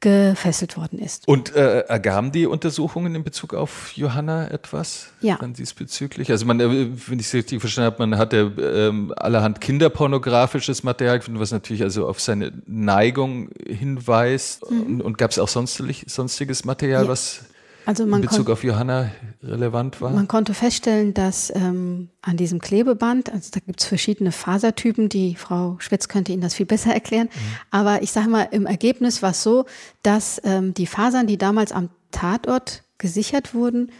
[0.00, 1.26] gefesselt worden ist.
[1.28, 5.08] Und äh, ergaben die Untersuchungen in Bezug auf Johanna etwas?
[5.20, 5.36] Ja.
[5.40, 6.30] Dann diesbezüglich?
[6.30, 11.18] Also man, äh, wenn ich es richtig verstanden habe, man hatte ähm, allerhand kinderpornografisches Material
[11.18, 14.70] gefunden, was natürlich also auf seine Neigung hinweist.
[14.70, 14.82] Mhm.
[14.82, 17.08] Und, und gab es auch sonstlich, sonstiges Material, ja.
[17.08, 17.44] was
[17.86, 19.10] also in Bezug auf Johanna
[19.42, 20.10] relevant war?
[20.10, 25.36] Man konnte feststellen, dass ähm, an diesem Klebeband, also da gibt es verschiedene Fasertypen, die
[25.36, 27.28] Frau Schwitz könnte Ihnen das viel besser erklären.
[27.28, 27.56] Mhm.
[27.70, 29.66] Aber ich sage mal, im Ergebnis war es so,
[30.02, 33.92] dass ähm, die Fasern, die damals am Tatort gesichert wurden,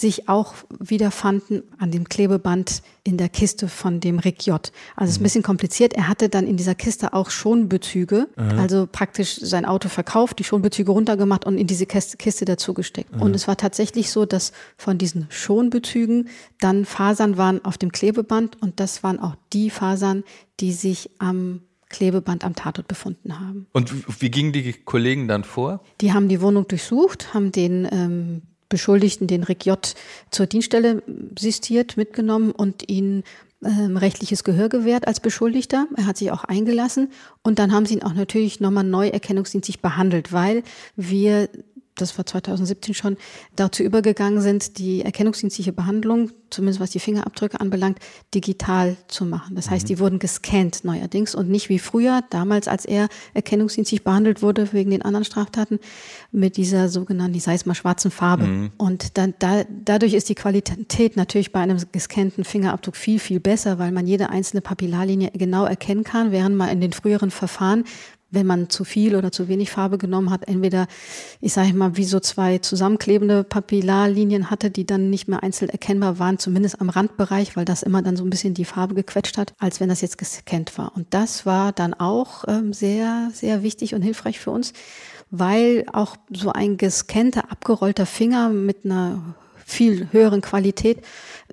[0.00, 4.70] sich auch wiederfanden an dem Klebeband in der Kiste von dem Rick J.
[4.96, 5.24] Also es ist ein mhm.
[5.24, 5.94] bisschen kompliziert.
[5.94, 8.58] Er hatte dann in dieser Kiste auch Schonbezüge, mhm.
[8.58, 13.12] also praktisch sein Auto verkauft, die Schonbezüge runtergemacht und in diese Kiste dazugesteckt.
[13.20, 16.28] Und es war tatsächlich so, dass von diesen Schonbezügen
[16.60, 20.24] dann Fasern waren auf dem Klebeband und das waren auch die Fasern,
[20.60, 23.66] die sich am Klebeband am Tatort befunden haben.
[23.72, 25.80] Und wie gingen die Kollegen dann vor?
[26.00, 29.94] Die haben die Wohnung durchsucht, haben den ähm, Beschuldigten, den Rick J.,
[30.30, 31.02] zur Dienststelle
[31.38, 33.24] sistiert, mitgenommen und ihn
[33.64, 35.86] ähm, rechtliches Gehör gewährt als Beschuldigter.
[35.96, 37.10] Er hat sich auch eingelassen
[37.42, 40.62] und dann haben sie ihn auch natürlich nochmal neu erkennungsdienstlich behandelt, weil
[40.94, 41.48] wir
[42.00, 43.16] das war 2017 schon,
[43.56, 47.98] dazu übergegangen sind, die erkennungsdienstliche Behandlung, zumindest was die Fingerabdrücke anbelangt,
[48.34, 49.54] digital zu machen.
[49.56, 49.88] Das heißt, mhm.
[49.88, 54.90] die wurden gescannt neuerdings und nicht wie früher, damals, als er erkennungsdienstlich behandelt wurde wegen
[54.90, 55.78] den anderen Straftaten,
[56.30, 58.44] mit dieser sogenannten, ich sage es mal, schwarzen Farbe.
[58.44, 58.70] Mhm.
[58.76, 63.78] Und dann, da, dadurch ist die Qualität natürlich bei einem gescannten Fingerabdruck viel, viel besser,
[63.78, 67.84] weil man jede einzelne Papillarlinie genau erkennen kann, während man in den früheren Verfahren
[68.30, 70.86] wenn man zu viel oder zu wenig Farbe genommen hat, entweder,
[71.40, 76.18] ich sage mal, wie so zwei zusammenklebende Papillarlinien hatte, die dann nicht mehr einzeln erkennbar
[76.18, 79.54] waren, zumindest am Randbereich, weil das immer dann so ein bisschen die Farbe gequetscht hat,
[79.58, 80.94] als wenn das jetzt gescannt war.
[80.94, 84.72] Und das war dann auch ähm, sehr, sehr wichtig und hilfreich für uns,
[85.30, 89.34] weil auch so ein gescannter, abgerollter Finger mit einer
[89.68, 91.02] viel höheren Qualität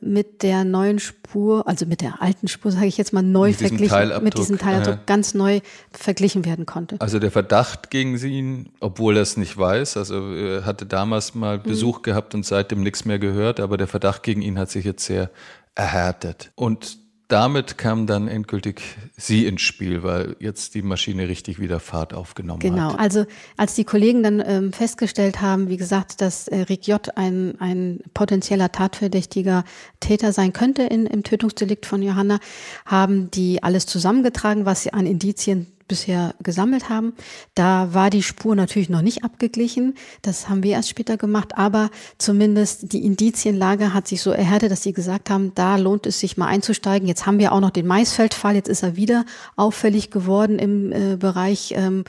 [0.02, 3.58] mit der neuen Spur, also mit der alten Spur, sage ich jetzt mal, neu mit
[3.58, 5.60] verglichen, mit diesem Teilabdruck äh, ganz neu
[5.92, 7.00] verglichen werden konnte.
[7.00, 11.58] Also der Verdacht gegen ihn, obwohl er es nicht weiß, also er hatte damals mal
[11.58, 11.64] mhm.
[11.64, 12.04] Besuch mhm.
[12.04, 15.30] gehabt und seitdem nichts mehr gehört, aber der Verdacht gegen ihn hat sich jetzt sehr
[15.76, 16.52] erhärtet.
[16.56, 16.98] Und
[17.28, 18.82] damit kam dann endgültig
[19.18, 22.76] sie ins Spiel, weil jetzt die Maschine richtig wieder Fahrt aufgenommen genau.
[22.76, 22.92] hat.
[22.92, 23.26] Genau, also
[23.58, 27.18] als die Kollegen dann ähm, festgestellt haben, wie gesagt, dass äh, Rick J.
[27.18, 29.64] Ein, ein potenzieller tatverdächtiger
[30.00, 32.40] Täter sein könnte in, im Tötungsdelikt von Johanna,
[32.86, 37.14] haben die alles zusammengetragen, was sie an Indizien bisher gesammelt haben.
[37.54, 39.96] Da war die Spur natürlich noch nicht abgeglichen.
[40.22, 41.58] Das haben wir erst später gemacht.
[41.58, 46.20] Aber zumindest die Indizienlage hat sich so erhärtet, dass sie gesagt haben, da lohnt es
[46.20, 47.08] sich mal einzusteigen.
[47.08, 48.56] Jetzt haben wir auch noch den Maisfeldfall.
[48.56, 49.26] Jetzt ist er wieder
[49.56, 52.04] auffällig geworden im äh, Bereich ähm,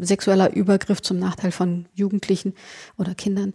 [0.00, 2.54] sexueller Übergriff zum Nachteil von Jugendlichen
[2.96, 3.54] oder Kindern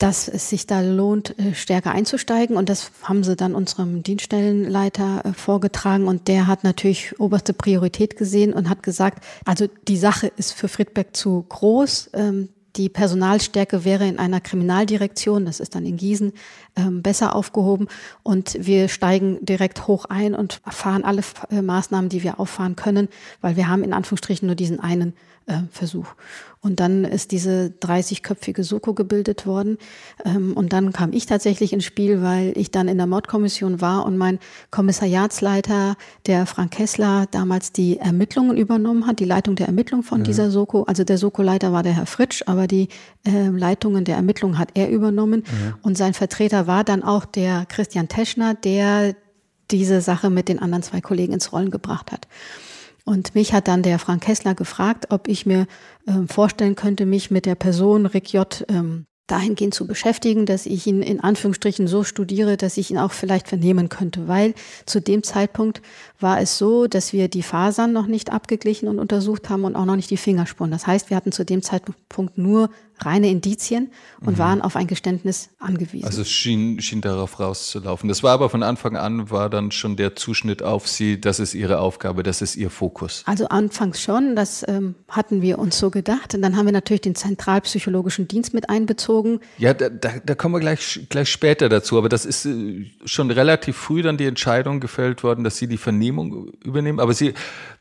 [0.00, 2.56] dass es sich da lohnt, äh, stärker einzusteigen.
[2.56, 6.08] Und das haben sie dann unserem Dienststellenleiter äh, vorgetragen.
[6.08, 10.68] Und der hat natürlich oberste Priorität gesehen und hat gesagt, also die Sache ist für
[10.68, 12.10] Friedberg zu groß.
[12.14, 16.32] Ähm, die Personalstärke wäre in einer Kriminaldirektion, das ist dann in Gießen,
[16.76, 17.88] ähm, besser aufgehoben.
[18.22, 23.08] Und wir steigen direkt hoch ein und fahren alle äh, Maßnahmen, die wir auffahren können,
[23.42, 25.14] weil wir haben in Anführungsstrichen nur diesen einen
[25.70, 26.06] Versuch.
[26.62, 29.78] Und dann ist diese 30-köpfige Soko gebildet worden.
[30.26, 34.04] Ähm, und dann kam ich tatsächlich ins Spiel, weil ich dann in der Mordkommission war
[34.04, 34.38] und mein
[34.70, 35.96] Kommissariatsleiter,
[36.26, 40.24] der Frank Kessler, damals die Ermittlungen übernommen hat, die Leitung der Ermittlung von ja.
[40.24, 40.82] dieser Soko.
[40.82, 42.88] Also der Soko-Leiter war der Herr Fritsch, aber die
[43.26, 45.44] äh, Leitungen der Ermittlungen hat er übernommen.
[45.46, 45.78] Ja.
[45.80, 49.14] Und sein Vertreter war dann auch der Christian Teschner, der
[49.70, 52.26] diese Sache mit den anderen zwei Kollegen ins Rollen gebracht hat.
[53.04, 55.66] Und mich hat dann der Frank Kessler gefragt, ob ich mir
[56.06, 58.64] ähm, vorstellen könnte, mich mit der Person Rick J.
[58.68, 63.12] Ähm, dahingehend zu beschäftigen, dass ich ihn in Anführungsstrichen so studiere, dass ich ihn auch
[63.12, 64.54] vielleicht vernehmen könnte, weil
[64.86, 65.82] zu dem Zeitpunkt
[66.18, 69.84] war es so, dass wir die Fasern noch nicht abgeglichen und untersucht haben und auch
[69.84, 70.70] noch nicht die Fingerspuren.
[70.70, 72.70] Das heißt, wir hatten zu dem Zeitpunkt nur
[73.04, 73.90] reine Indizien
[74.20, 74.38] und mhm.
[74.38, 76.06] waren auf ein Geständnis angewiesen.
[76.06, 78.08] Also es schien, schien darauf rauszulaufen.
[78.08, 81.54] Das war aber von Anfang an, war dann schon der Zuschnitt auf Sie, das ist
[81.54, 83.22] Ihre Aufgabe, das ist Ihr Fokus.
[83.26, 86.34] Also anfangs schon, das ähm, hatten wir uns so gedacht.
[86.34, 89.40] Und dann haben wir natürlich den Zentralpsychologischen Dienst mit einbezogen.
[89.58, 93.30] Ja, da, da, da kommen wir gleich, gleich später dazu, aber das ist äh, schon
[93.30, 97.00] relativ früh dann die Entscheidung gefällt worden, dass Sie die Vernehmung übernehmen.
[97.00, 97.34] Aber Sie,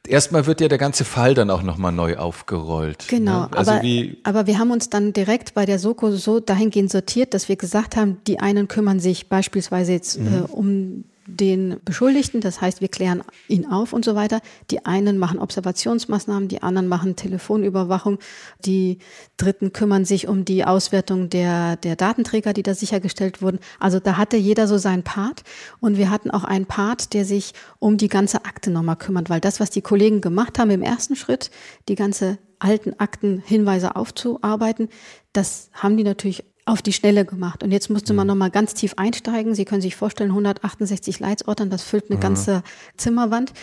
[0.07, 3.05] erstmal wird ja der ganze Fall dann auch nochmal neu aufgerollt.
[3.07, 3.49] Genau, ne?
[3.51, 3.83] also aber,
[4.23, 7.95] aber wir haben uns dann direkt bei der Soko so dahingehend sortiert, dass wir gesagt
[7.95, 10.27] haben, die einen kümmern sich beispielsweise jetzt mhm.
[10.27, 11.03] äh, um
[11.35, 14.41] den Beschuldigten, das heißt, wir klären ihn auf und so weiter.
[14.71, 18.19] Die einen machen Observationsmaßnahmen, die anderen machen Telefonüberwachung,
[18.65, 18.97] die
[19.37, 23.59] Dritten kümmern sich um die Auswertung der, der Datenträger, die da sichergestellt wurden.
[23.79, 25.43] Also da hatte jeder so seinen Part
[25.79, 29.39] und wir hatten auch einen Part, der sich um die ganze Akte nochmal kümmert, weil
[29.39, 31.51] das, was die Kollegen gemacht haben im ersten Schritt,
[31.87, 34.89] die ganze alten Akten Hinweise aufzuarbeiten.
[35.33, 37.63] Das haben die natürlich auf die Schnelle gemacht.
[37.63, 38.29] Und jetzt musste man mhm.
[38.29, 39.55] nochmal ganz tief einsteigen.
[39.55, 42.21] Sie können sich vorstellen, 168 Leitsortern, das füllt eine mhm.
[42.21, 42.63] ganze
[42.97, 43.53] Zimmerwand.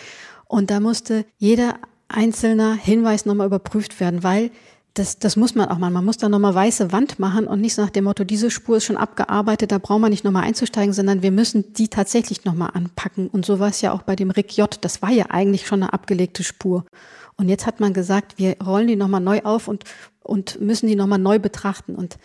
[0.45, 1.75] Und da musste jeder
[2.07, 4.51] einzelne Hinweis nochmal überprüft werden, weil
[4.93, 5.91] das, das muss man auch mal.
[5.91, 8.77] Man muss da nochmal weiße Wand machen und nicht so nach dem Motto, diese Spur
[8.77, 12.71] ist schon abgearbeitet, da braucht man nicht nochmal einzusteigen, sondern wir müssen die tatsächlich nochmal
[12.73, 13.27] anpacken.
[13.27, 14.75] Und so war es ja auch bei dem Rick J.
[14.81, 16.85] Das war ja eigentlich schon eine abgelegte Spur.
[17.35, 19.83] Und jetzt hat man gesagt, wir rollen die nochmal neu auf und,
[20.27, 21.95] und müssen die nochmal neu betrachten.
[21.95, 22.17] Und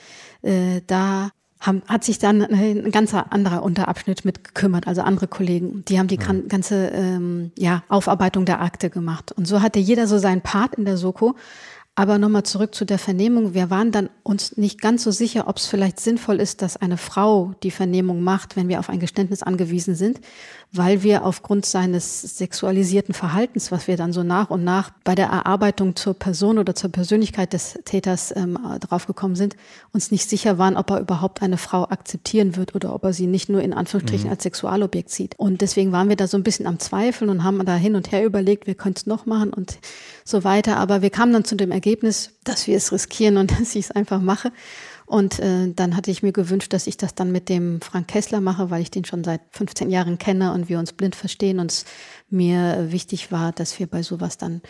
[0.43, 1.31] äh, da
[1.61, 5.85] haben, hat sich dann ein ganz anderer Unterabschnitt mit gekümmert, also andere Kollegen.
[5.87, 6.33] Die haben die ja.
[6.49, 9.33] ganze ähm, ja, Aufarbeitung der Akte gemacht.
[9.33, 11.37] Und so hatte jeder so seinen Part in der Soko.
[11.95, 13.53] Aber nochmal zurück zu der Vernehmung.
[13.53, 16.97] Wir waren dann uns nicht ganz so sicher, ob es vielleicht sinnvoll ist, dass eine
[16.97, 20.19] Frau die Vernehmung macht, wenn wir auf ein Geständnis angewiesen sind,
[20.75, 25.27] weil wir aufgrund seines sexualisierten Verhaltens, was wir dann so nach und nach bei der
[25.27, 29.55] Erarbeitung zur Person oder zur Persönlichkeit des Täters ähm, draufgekommen sind,
[29.93, 33.27] uns nicht sicher waren, ob er überhaupt eine Frau akzeptieren wird oder ob er sie
[33.27, 34.33] nicht nur in Anführungsstrichen mhm.
[34.33, 35.39] als Sexualobjekt sieht.
[35.39, 38.11] Und deswegen waren wir da so ein bisschen am Zweifeln und haben da hin und
[38.11, 39.79] her überlegt, wir können es noch machen und
[40.25, 40.79] so weiter.
[40.79, 43.91] Aber wir kamen dann zu dem Ergebnis, dass wir es riskieren und dass ich es
[43.91, 44.53] einfach mache.
[45.07, 48.41] Und äh, dann hatte ich mir gewünscht, dass ich das dann mit dem Frank Kessler
[48.41, 51.71] mache, weil ich den schon seit 15 Jahren kenne und wir uns blind verstehen und
[51.71, 51.85] es
[52.31, 54.63] mir wichtig war, dass wir bei sowas dann,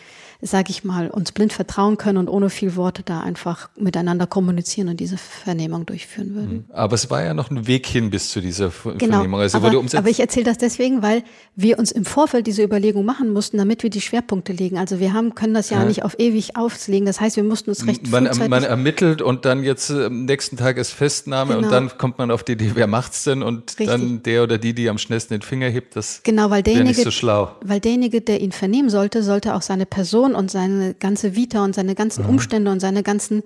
[0.43, 4.88] sage ich mal, uns blind vertrauen können und ohne viel Worte da einfach miteinander kommunizieren
[4.88, 6.53] und diese Vernehmung durchführen würden.
[6.53, 6.64] Mhm.
[6.72, 9.40] Aber es war ja noch ein Weg hin bis zu dieser genau, Vernehmung.
[9.40, 11.22] Also aber, aber ich erzähle das deswegen, weil
[11.57, 14.78] wir uns im Vorfeld diese Überlegung machen mussten, damit wir die Schwerpunkte legen.
[14.78, 15.84] Also wir haben, können das ja, ja.
[15.84, 17.07] nicht auf ewig auflegen.
[17.07, 20.57] Das heißt, wir mussten uns recht man, man ermittelt und dann jetzt äh, am nächsten
[20.57, 21.66] Tag ist Festnahme genau.
[21.66, 23.43] und dann kommt man auf die Idee, wer macht's denn?
[23.43, 23.86] Und Richtig.
[23.86, 27.05] dann der oder die, die am schnellsten den Finger hebt, das genau, weil derjenige, nicht
[27.05, 31.37] so schlau weil derjenige, der ihn vernehmen sollte, sollte auch seine Person und seine ganze
[31.37, 32.30] Vita und seine ganzen mhm.
[32.30, 33.43] Umstände und seine ganzen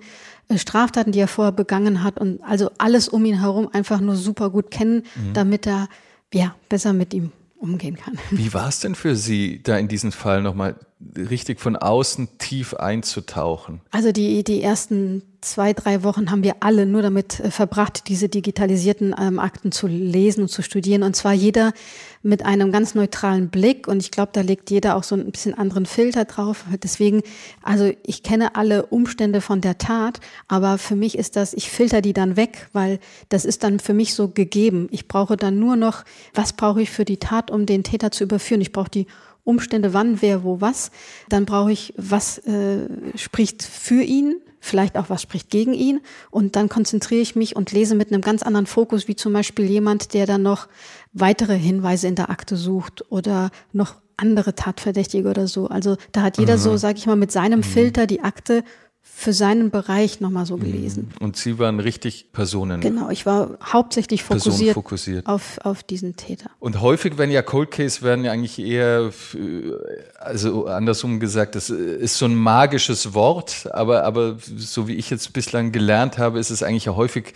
[0.49, 4.15] äh, Straftaten, die er vorher begangen hat und also alles um ihn herum einfach nur
[4.15, 5.33] super gut kennen, mhm.
[5.33, 5.89] damit er
[6.33, 8.17] ja besser mit ihm umgehen kann.
[8.31, 10.75] Wie war es denn für Sie, da in diesen Fall nochmal
[11.15, 13.81] richtig von außen tief einzutauchen?
[13.91, 18.29] Also die, die ersten zwei, drei Wochen haben wir alle nur damit äh, verbracht, diese
[18.29, 21.03] digitalisierten ähm, Akten zu lesen und zu studieren.
[21.03, 21.73] Und zwar jeder
[22.23, 23.87] mit einem ganz neutralen Blick.
[23.87, 26.65] Und ich glaube, da legt jeder auch so ein bisschen anderen Filter drauf.
[26.83, 27.21] Deswegen,
[27.61, 32.01] also ich kenne alle Umstände von der Tat, aber für mich ist das, ich filter
[32.01, 34.87] die dann weg, weil das ist dann für mich so gegeben.
[34.91, 38.23] Ich brauche dann nur noch, was brauche ich für die Tat, um den Täter zu
[38.23, 38.61] überführen?
[38.61, 39.07] Ich brauche die
[39.47, 40.91] Umstände, wann, wer, wo, was.
[41.29, 46.01] Dann brauche ich, was äh, spricht für ihn, vielleicht auch was spricht gegen ihn.
[46.29, 49.65] Und dann konzentriere ich mich und lese mit einem ganz anderen Fokus, wie zum Beispiel
[49.65, 50.67] jemand, der dann noch
[51.13, 55.67] weitere Hinweise in der Akte sucht oder noch andere Tatverdächtige oder so.
[55.67, 56.61] Also da hat jeder mhm.
[56.61, 57.63] so, sag ich mal, mit seinem mhm.
[57.63, 58.63] Filter die Akte
[59.19, 61.11] für seinen Bereich nochmal so gelesen.
[61.19, 61.25] Mhm.
[61.25, 62.81] Und Sie waren richtig Personen.
[62.81, 65.25] Genau, ich war hauptsächlich fokussiert, fokussiert.
[65.25, 66.51] Auf, auf diesen Täter.
[66.59, 69.11] Und häufig werden ja Cold Case werden ja eigentlich eher,
[70.19, 75.33] also andersrum gesagt, das ist so ein magisches Wort, aber, aber so wie ich jetzt
[75.33, 77.33] bislang gelernt habe, ist es eigentlich ja häufig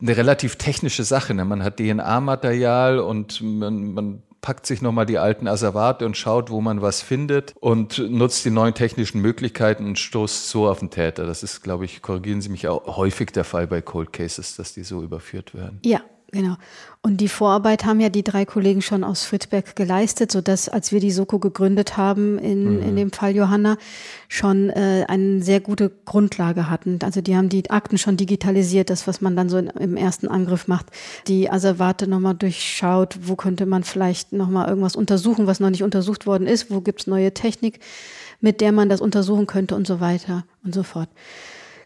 [0.00, 1.32] eine relativ technische Sache.
[1.32, 1.44] Ne?
[1.44, 6.60] Man hat DNA-Material und man, man packt sich nochmal die alten Asservate und schaut, wo
[6.60, 11.26] man was findet und nutzt die neuen technischen Möglichkeiten und stoßt so auf den Täter.
[11.26, 14.72] Das ist, glaube ich, korrigieren Sie mich auch häufig der Fall bei Cold Cases, dass
[14.72, 15.80] die so überführt werden.
[15.84, 16.00] Ja,
[16.36, 16.56] Genau.
[17.02, 20.98] Und die Vorarbeit haben ja die drei Kollegen schon aus Friedberg geleistet, sodass, als wir
[20.98, 22.82] die Soko gegründet haben, in, mhm.
[22.82, 23.76] in dem Fall Johanna,
[24.28, 26.98] schon äh, eine sehr gute Grundlage hatten.
[27.02, 30.26] Also die haben die Akten schon digitalisiert, das, was man dann so in, im ersten
[30.26, 30.86] Angriff macht,
[31.28, 36.26] die Asservate nochmal durchschaut, wo könnte man vielleicht nochmal irgendwas untersuchen, was noch nicht untersucht
[36.26, 37.78] worden ist, wo gibt's neue Technik,
[38.40, 41.08] mit der man das untersuchen könnte und so weiter und so fort.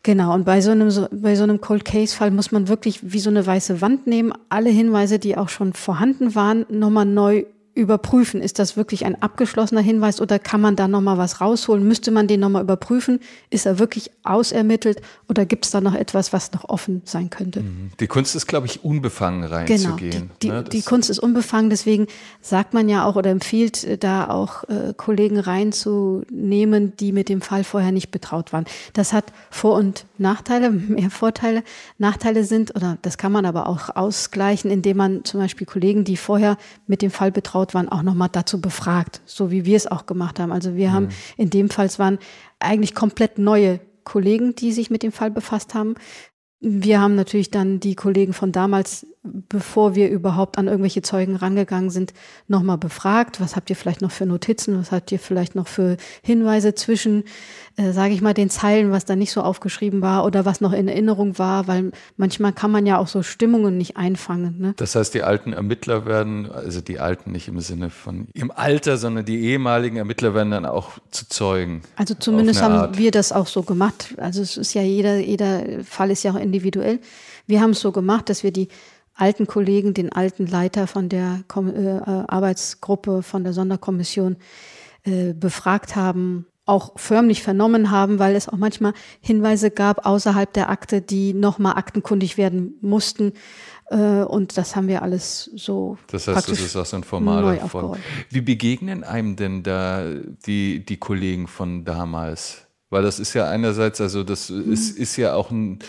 [0.03, 3.19] Genau, und bei so einem, bei so einem Cold Case Fall muss man wirklich wie
[3.19, 7.45] so eine weiße Wand nehmen, alle Hinweise, die auch schon vorhanden waren, nochmal neu
[7.75, 8.43] überprüfen.
[8.43, 11.87] Ist das wirklich ein abgeschlossener Hinweis oder kann man da nochmal was rausholen?
[11.87, 13.21] Müsste man den nochmal überprüfen?
[13.49, 17.61] Ist er wirklich ausermittelt oder gibt es da noch etwas, was noch offen sein könnte?
[17.61, 17.93] Mhm.
[18.01, 20.11] Die Kunst ist, glaube ich, unbefangen reinzugehen.
[20.11, 20.65] Genau, die, die, ne?
[20.65, 22.07] die, Kunst ist unbefangen, deswegen
[22.41, 27.41] sagt man ja auch oder empfiehlt äh, da auch äh, Kollegen reinzunehmen, die mit dem
[27.41, 28.65] Fall vorher nicht betraut waren.
[28.95, 31.63] Das hat Vor- und Nachteile, mehr Vorteile.
[31.99, 36.17] Nachteile sind, oder das kann man aber auch ausgleichen, indem man zum Beispiel Kollegen, die
[36.17, 36.57] vorher
[36.87, 40.07] mit dem Fall betraut betraut waren, auch nochmal dazu befragt, so wie wir es auch
[40.07, 40.53] gemacht haben.
[40.53, 40.93] Also wir mhm.
[40.93, 42.19] haben in dem Fall, es waren
[42.59, 45.95] eigentlich komplett neue Kollegen, die sich mit dem Fall befasst haben.
[46.61, 51.91] Wir haben natürlich dann die Kollegen von damals, bevor wir überhaupt an irgendwelche Zeugen rangegangen
[51.91, 52.15] sind,
[52.49, 53.41] nochmal befragt.
[53.41, 54.79] Was habt ihr vielleicht noch für Notizen?
[54.79, 57.25] Was habt ihr vielleicht noch für Hinweise zwischen
[57.81, 60.73] äh, sage ich mal, den Zeilen, was da nicht so aufgeschrieben war oder was noch
[60.73, 64.59] in Erinnerung war, weil manchmal kann man ja auch so Stimmungen nicht einfangen.
[64.59, 64.75] Ne?
[64.77, 68.99] Das heißt, die alten Ermittler werden, also die alten nicht im Sinne von im Alter,
[68.99, 71.83] sondern die ehemaligen Ermittler werden dann auch zu Zeugen.
[71.97, 72.99] Also zumindest haben Art.
[72.99, 74.15] wir das auch so gemacht.
[74.19, 76.99] Also es ist ja jeder, jeder Fall ist ja auch individuell.
[77.47, 78.69] Wir haben es so gemacht, dass wir die
[79.21, 84.37] alten Kollegen, den alten Leiter von der Kom äh, Arbeitsgruppe, von der Sonderkommission,
[85.05, 90.71] äh, befragt haben auch förmlich vernommen haben, weil es auch manchmal Hinweise gab außerhalb der
[90.71, 93.33] Akte, die nochmal aktenkundig werden mussten.
[93.87, 95.99] Äh, und das haben wir alles so.
[96.07, 97.97] Das heißt, das ist auch so ein formaler Form.
[98.29, 100.05] Wie begegnen einem denn da
[100.47, 102.69] die, die Kollegen von damals?
[102.89, 104.73] Weil das ist ja einerseits, also das mhm.
[104.73, 105.81] ist, ist ja auch ein,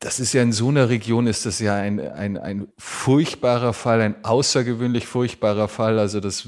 [0.00, 4.00] das ist ja in so einer Region ist das ja ein, ein, ein furchtbarer Fall,
[4.00, 5.98] ein außergewöhnlich furchtbarer Fall.
[5.98, 6.46] Also das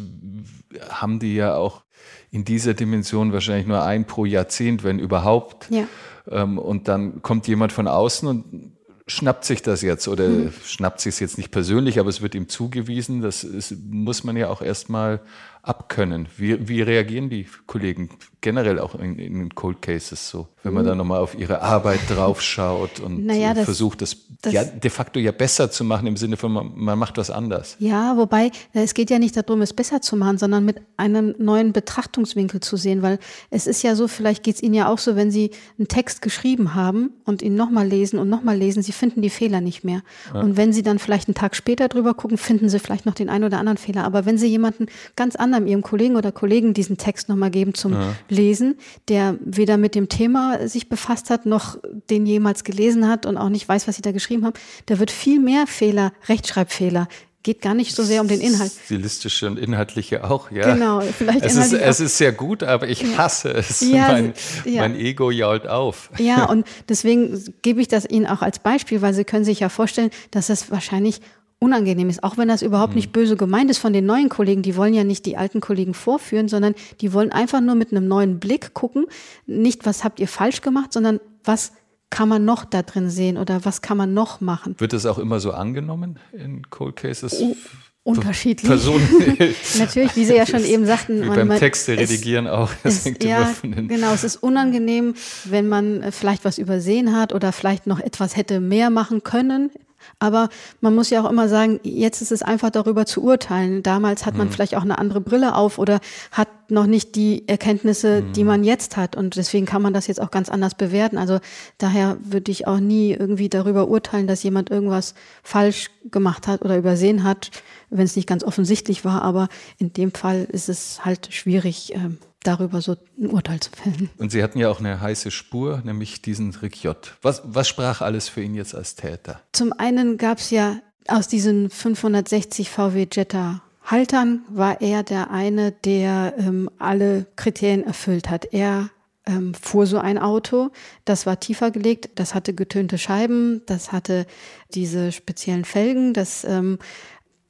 [0.91, 1.83] haben die ja auch
[2.31, 5.71] in dieser Dimension wahrscheinlich nur ein pro Jahrzehnt, wenn überhaupt.
[5.71, 5.85] Ja.
[6.29, 8.73] Ähm, und dann kommt jemand von außen und
[9.07, 10.53] schnappt sich das jetzt oder mhm.
[10.65, 13.23] schnappt sich es jetzt nicht persönlich, aber es wird ihm zugewiesen.
[13.23, 15.21] Das ist, muss man ja auch erstmal
[15.67, 16.29] abkönnen.
[16.37, 18.11] Wie, wie reagieren die Kollegen
[18.41, 20.89] generell auch in, in Cold Cases so, wenn man mhm.
[20.89, 25.19] da nochmal auf ihre Arbeit draufschaut und naja, das, versucht, das, das ja, de facto
[25.19, 27.75] ja besser zu machen im Sinne von, man, man, macht was anders.
[27.81, 31.73] Ja, wobei es geht ja nicht darum, es besser zu machen, sondern mit einem neuen
[31.73, 33.19] Betrachtungswinkel zu sehen, weil
[33.51, 36.23] es ist ja so, vielleicht geht es Ihnen ja auch so, wenn Sie einen Text
[36.23, 40.03] geschrieben haben und ihn nochmal lesen und nochmal lesen, Sie finden die Fehler nicht mehr.
[40.33, 40.41] Ja.
[40.41, 43.29] Und wenn Sie dann vielleicht einen Tag später drüber gucken, finden Sie vielleicht noch den
[43.29, 44.05] einen oder anderen Fehler.
[44.05, 44.87] Aber wenn Sie jemanden
[45.17, 48.15] ganz anders anderem ihrem Kollegen oder Kollegen diesen Text nochmal geben zum ja.
[48.29, 48.77] Lesen,
[49.09, 51.79] der weder mit dem Thema sich befasst hat, noch
[52.11, 54.55] den jemals gelesen hat und auch nicht weiß, was sie da geschrieben haben,
[54.87, 57.09] da wird viel mehr Fehler, Rechtschreibfehler,
[57.47, 58.73] geht gar nicht so sehr um den Inhalt.
[58.73, 60.75] Stilistische und inhaltliche auch, ja.
[60.75, 63.19] Genau, vielleicht es ist, es ist sehr gut, aber ich ja.
[63.19, 63.81] hasse es.
[63.83, 64.35] Ja, mein,
[64.65, 64.81] ja.
[64.81, 66.11] mein Ego jault auf.
[66.19, 69.69] Ja, und deswegen gebe ich das Ihnen auch als Beispiel, weil Sie können sich ja
[69.69, 71.21] vorstellen, dass es wahrscheinlich
[71.59, 73.13] unangenehm ist, auch wenn das überhaupt nicht mhm.
[73.13, 74.63] böse gemeint ist von den neuen Kollegen.
[74.63, 78.07] Die wollen ja nicht die alten Kollegen vorführen, sondern die wollen einfach nur mit einem
[78.09, 79.07] neuen Blick gucken,
[79.47, 81.73] nicht was habt ihr falsch gemacht, sondern was
[82.11, 84.77] kann man noch da drin sehen oder was kann man noch machen.
[84.79, 87.41] Wird das auch immer so angenommen in Cold Cases?
[87.41, 87.57] Oh,
[88.05, 88.69] unterschiedlich.
[88.69, 89.09] Personen.
[89.79, 91.23] Natürlich, wie Sie ja schon eben sagten.
[91.23, 92.71] Wie man, beim Texte redigieren auch.
[92.85, 96.59] Das hängt ja, immer von den genau, es ist unangenehm, wenn man äh, vielleicht was
[96.59, 99.71] übersehen hat oder vielleicht noch etwas hätte mehr machen können
[100.19, 100.49] aber
[100.81, 103.83] man muss ja auch immer sagen, jetzt ist es einfach darüber zu urteilen.
[103.83, 104.53] Damals hat man mhm.
[104.53, 106.01] vielleicht auch eine andere Brille auf oder
[106.33, 108.33] hat noch nicht die Erkenntnisse, mhm.
[108.33, 109.17] die man jetzt hat.
[109.17, 111.19] Und deswegen kann man das jetzt auch ganz anders bewerten.
[111.19, 111.39] Also
[111.79, 116.77] daher würde ich auch nie irgendwie darüber urteilen, dass jemand irgendwas falsch gemacht hat oder
[116.77, 117.51] übersehen hat,
[117.91, 119.23] wenn es nicht ganz offensichtlich war.
[119.23, 119.49] Aber
[119.79, 124.11] in dem Fall ist es halt schwierig, ähm, darüber so ein Urteil zu fällen.
[124.19, 126.97] Und Sie hatten ja auch eine heiße Spur, nämlich diesen Rick J.
[127.23, 129.41] Was, was sprach alles für ihn jetzt als Täter?
[129.53, 130.77] Zum einen gab es ja
[131.09, 138.29] aus diesen 560 VW Jetta Haltern war er der eine, der ähm, alle Kriterien erfüllt
[138.29, 138.53] hat.
[138.53, 138.91] Er
[139.27, 140.71] ähm, fuhr so ein Auto,
[141.05, 144.27] das war tiefer gelegt, das hatte getönte Scheiben, das hatte
[144.75, 146.79] diese speziellen Felgen, das ähm,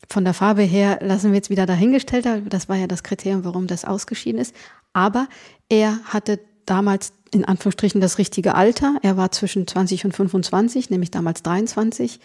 [0.09, 3.67] von der Farbe her lassen wir jetzt wieder dahingestellt, das war ja das Kriterium, warum
[3.67, 4.55] das ausgeschieden ist.
[4.97, 5.29] Aber
[5.69, 8.97] er hatte damals in Anführungsstrichen das richtige Alter.
[9.03, 12.19] Er war zwischen 20 und 25, nämlich damals 23.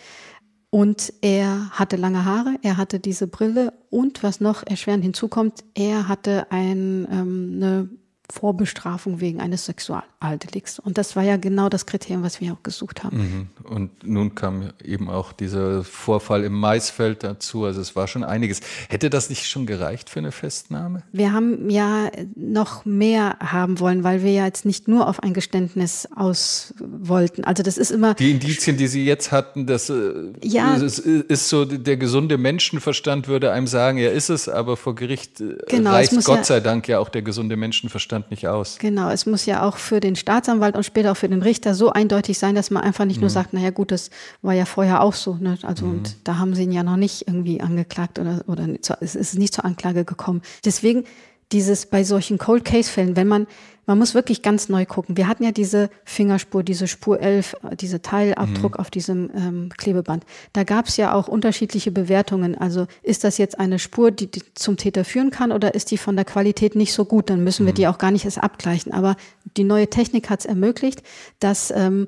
[0.69, 6.07] Und er hatte lange Haare, er hatte diese Brille und was noch erschwerend hinzukommt, er
[6.07, 7.89] hatte ein, ähm, eine
[8.31, 10.79] Vorbestrafung wegen eines Sexualdelikts.
[10.79, 13.17] Und das war ja genau das Kriterium, was wir auch gesucht haben.
[13.17, 13.47] Mhm.
[13.63, 17.65] Und nun kam eben auch dieser Vorfall im Maisfeld dazu.
[17.65, 18.61] Also es war schon einiges.
[18.89, 21.03] Hätte das nicht schon gereicht für eine Festnahme?
[21.11, 25.33] Wir haben ja noch mehr haben wollen, weil wir ja jetzt nicht nur auf ein
[25.33, 27.43] Geständnis aus wollten.
[27.43, 28.13] Also das ist immer.
[28.13, 33.27] Die Indizien, die Sie jetzt hatten, das äh, ja, ist, ist so, der gesunde Menschenverstand
[33.27, 36.59] würde einem sagen, er ist es, aber vor Gericht äh, genau, reicht Gott ja, sei
[36.59, 38.77] Dank ja auch der gesunde Menschenverstand Stand nicht aus.
[38.79, 41.91] Genau, es muss ja auch für den Staatsanwalt und später auch für den Richter so
[41.91, 43.21] eindeutig sein, dass man einfach nicht mhm.
[43.21, 44.09] nur sagt, naja gut, das
[44.41, 45.35] war ja vorher auch so.
[45.35, 45.57] Ne?
[45.63, 45.91] Also mhm.
[45.91, 48.67] und da haben sie ihn ja noch nicht irgendwie angeklagt oder, oder
[49.01, 50.41] es ist nicht zur Anklage gekommen.
[50.63, 51.05] Deswegen
[51.51, 53.47] dieses bei solchen Cold Case Fällen, wenn man
[53.85, 55.17] man muss wirklich ganz neu gucken.
[55.17, 58.79] Wir hatten ja diese Fingerspur, diese Spur 11, diese Teilabdruck mhm.
[58.79, 60.23] auf diesem ähm, Klebeband.
[60.53, 62.55] Da gab es ja auch unterschiedliche Bewertungen.
[62.57, 65.97] Also ist das jetzt eine Spur, die, die, zum Täter führen kann oder ist die
[65.97, 67.29] von der Qualität nicht so gut?
[67.29, 67.77] Dann müssen wir mhm.
[67.77, 68.93] die auch gar nicht erst abgleichen.
[68.93, 69.15] Aber
[69.57, 71.01] die neue Technik hat es ermöglicht,
[71.39, 72.07] dass ähm,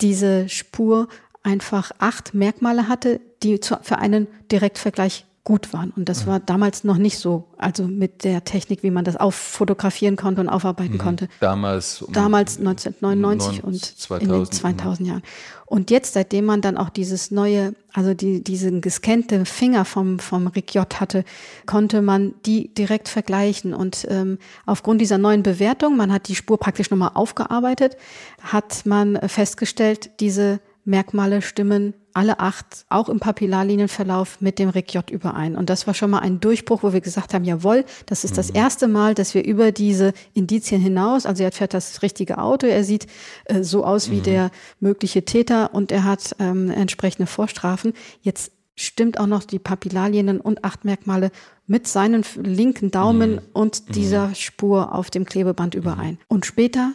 [0.00, 1.08] diese Spur
[1.42, 5.92] einfach acht Merkmale hatte, die zu, für einen Direktvergleich gut waren.
[5.94, 10.16] Und das war damals noch nicht so, also mit der Technik, wie man das auffotografieren
[10.16, 10.98] konnte und aufarbeiten mhm.
[10.98, 11.28] konnte.
[11.40, 12.00] Damals?
[12.00, 15.22] Um damals 1999 und 2000, in den 2000 Jahren.
[15.66, 20.46] Und jetzt, seitdem man dann auch dieses neue, also die, diesen gescannte Finger vom, vom
[20.46, 21.24] Rick J hatte,
[21.66, 23.74] konnte man die direkt vergleichen.
[23.74, 27.98] Und ähm, aufgrund dieser neuen Bewertung, man hat die Spur praktisch nochmal aufgearbeitet,
[28.42, 35.56] hat man festgestellt, diese Merkmale stimmen alle acht, auch im Papillarlinienverlauf, mit dem RIC-J überein.
[35.56, 38.50] Und das war schon mal ein Durchbruch, wo wir gesagt haben, jawohl, das ist das
[38.50, 38.56] mhm.
[38.56, 42.84] erste Mal, dass wir über diese Indizien hinaus, also er fährt das richtige Auto, er
[42.84, 43.06] sieht
[43.46, 44.22] äh, so aus wie mhm.
[44.24, 47.94] der mögliche Täter und er hat ähm, entsprechende Vorstrafen.
[48.22, 51.30] Jetzt stimmt auch noch die Papillarlinien und acht Merkmale
[51.66, 53.40] mit seinem linken Daumen mhm.
[53.52, 53.92] und mhm.
[53.92, 56.18] dieser Spur auf dem Klebeband überein.
[56.28, 56.92] Und später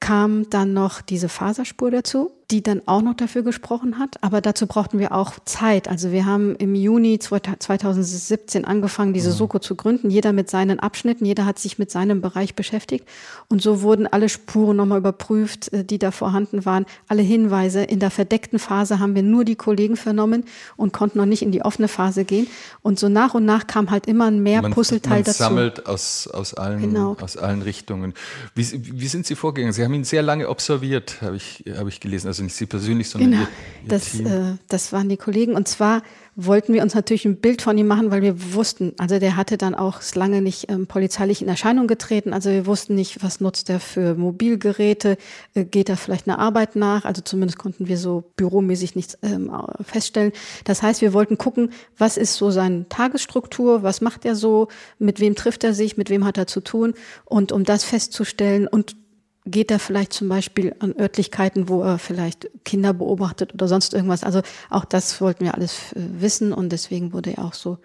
[0.00, 4.22] kam dann noch diese Faserspur dazu die dann auch noch dafür gesprochen hat.
[4.22, 5.88] Aber dazu brauchten wir auch Zeit.
[5.88, 9.34] Also wir haben im Juni 2017 angefangen, diese mhm.
[9.34, 10.08] Soko zu gründen.
[10.08, 13.08] Jeder mit seinen Abschnitten, jeder hat sich mit seinem Bereich beschäftigt.
[13.48, 16.86] Und so wurden alle Spuren nochmal überprüft, äh, die da vorhanden waren.
[17.08, 17.82] Alle Hinweise.
[17.82, 20.44] In der verdeckten Phase haben wir nur die Kollegen vernommen
[20.76, 22.46] und konnten noch nicht in die offene Phase gehen.
[22.82, 25.38] Und so nach und nach kam halt immer mehr man, Puzzleteil man dazu.
[25.38, 27.16] sammelt aus, aus, allen, genau.
[27.20, 28.14] aus allen Richtungen.
[28.54, 29.72] Wie, wie sind Sie vorgegangen?
[29.72, 32.28] Sie haben ihn sehr lange observiert, habe ich, habe ich gelesen.
[32.28, 33.48] Also nicht Sie persönlich, sondern genau, ihr,
[33.82, 34.26] ihr das, Team.
[34.26, 35.54] Äh, das waren die Kollegen.
[35.54, 36.02] Und zwar
[36.36, 39.56] wollten wir uns natürlich ein Bild von ihm machen, weil wir wussten, also der hatte
[39.56, 42.32] dann auch lange nicht ähm, polizeilich in Erscheinung getreten.
[42.32, 45.16] Also wir wussten nicht, was nutzt er für Mobilgeräte,
[45.54, 47.04] äh, geht er vielleicht einer Arbeit nach.
[47.04, 49.50] Also zumindest konnten wir so büromäßig nichts ähm,
[49.82, 50.32] feststellen.
[50.64, 54.68] Das heißt, wir wollten gucken, was ist so seine Tagesstruktur, was macht er so,
[54.98, 56.94] mit wem trifft er sich, mit wem hat er zu tun.
[57.24, 58.96] Und um das festzustellen und
[59.44, 64.24] geht er vielleicht zum Beispiel an Örtlichkeiten, wo er vielleicht Kinder beobachtet oder sonst irgendwas.
[64.24, 67.78] Also auch das wollten wir alles äh, wissen und deswegen wurde er auch so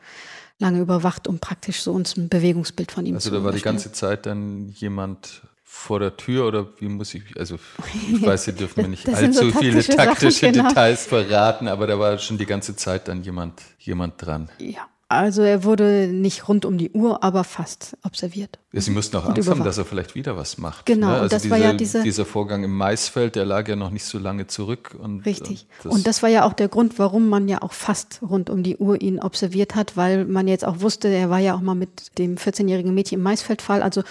[0.58, 3.54] lange überwacht, um praktisch so uns ein Bewegungsbild von ihm also zu Also da war
[3.54, 7.58] die ganze Zeit dann jemand vor der Tür oder wie muss ich, also
[8.12, 10.70] ich weiß, Sie dürfen mir nicht allzu so viele taktische Sachen, genau.
[10.70, 14.50] Details verraten, aber da war schon die ganze Zeit dann jemand, jemand dran.
[14.60, 18.60] Ja, also er wurde nicht rund um die Uhr, aber fast observiert.
[18.74, 20.86] Sie müssten auch Angst haben, dass er vielleicht wieder was macht.
[20.86, 21.14] Genau, ne?
[21.14, 23.90] also und das diese, war ja diese, dieser Vorgang im Maisfeld, der lag ja noch
[23.90, 24.96] nicht so lange zurück.
[25.02, 25.66] Und, richtig.
[25.78, 28.52] Und das, und das war ja auch der Grund, warum man ja auch fast rund
[28.52, 31.62] um die Uhr ihn observiert hat, weil man jetzt auch wusste, er war ja auch
[31.62, 33.82] mal mit dem 14-jährigen Mädchen im Maisfeldfall.
[33.82, 34.04] Also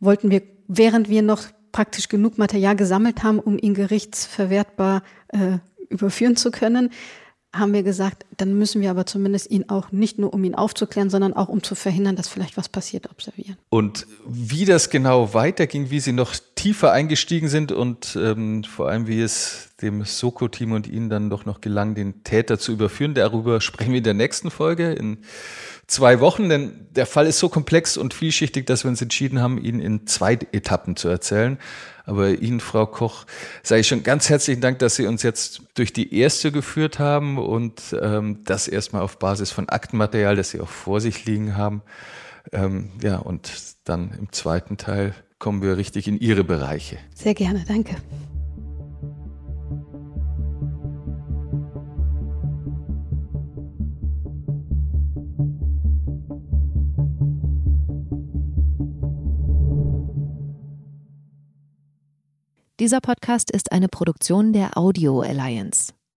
[0.00, 5.58] wollten wir, während wir noch praktisch genug Material gesammelt haben, um ihn gerichtsverwertbar äh,
[5.88, 6.90] überführen zu können,
[7.54, 11.10] haben wir gesagt, dann müssen wir aber zumindest ihn auch nicht nur, um ihn aufzuklären,
[11.10, 13.56] sondern auch um zu verhindern, dass vielleicht was passiert, observieren.
[13.68, 19.06] Und wie das genau weiterging, wie Sie noch tiefer eingestiegen sind und ähm, vor allem,
[19.06, 23.60] wie es dem Soko-Team und Ihnen dann doch noch gelang, den Täter zu überführen, darüber
[23.60, 25.18] sprechen wir in der nächsten Folge in
[25.90, 29.62] zwei Wochen, denn der Fall ist so komplex und vielschichtig, dass wir uns entschieden haben,
[29.62, 31.58] ihn in zwei Etappen zu erzählen.
[32.04, 33.24] Aber Ihnen, Frau Koch,
[33.62, 37.38] sage ich schon ganz herzlichen Dank, dass Sie uns jetzt durch die erste geführt haben
[37.38, 37.92] und
[38.30, 41.82] ähm, das erstmal auf Basis von Aktenmaterial, das Sie auch vor sich liegen haben.
[42.52, 43.50] Ähm, ja, und
[43.84, 46.98] dann im zweiten Teil kommen wir richtig in Ihre Bereiche.
[47.14, 47.96] Sehr gerne, danke.
[62.80, 65.92] Dieser Podcast ist eine Produktion der Audio Alliance.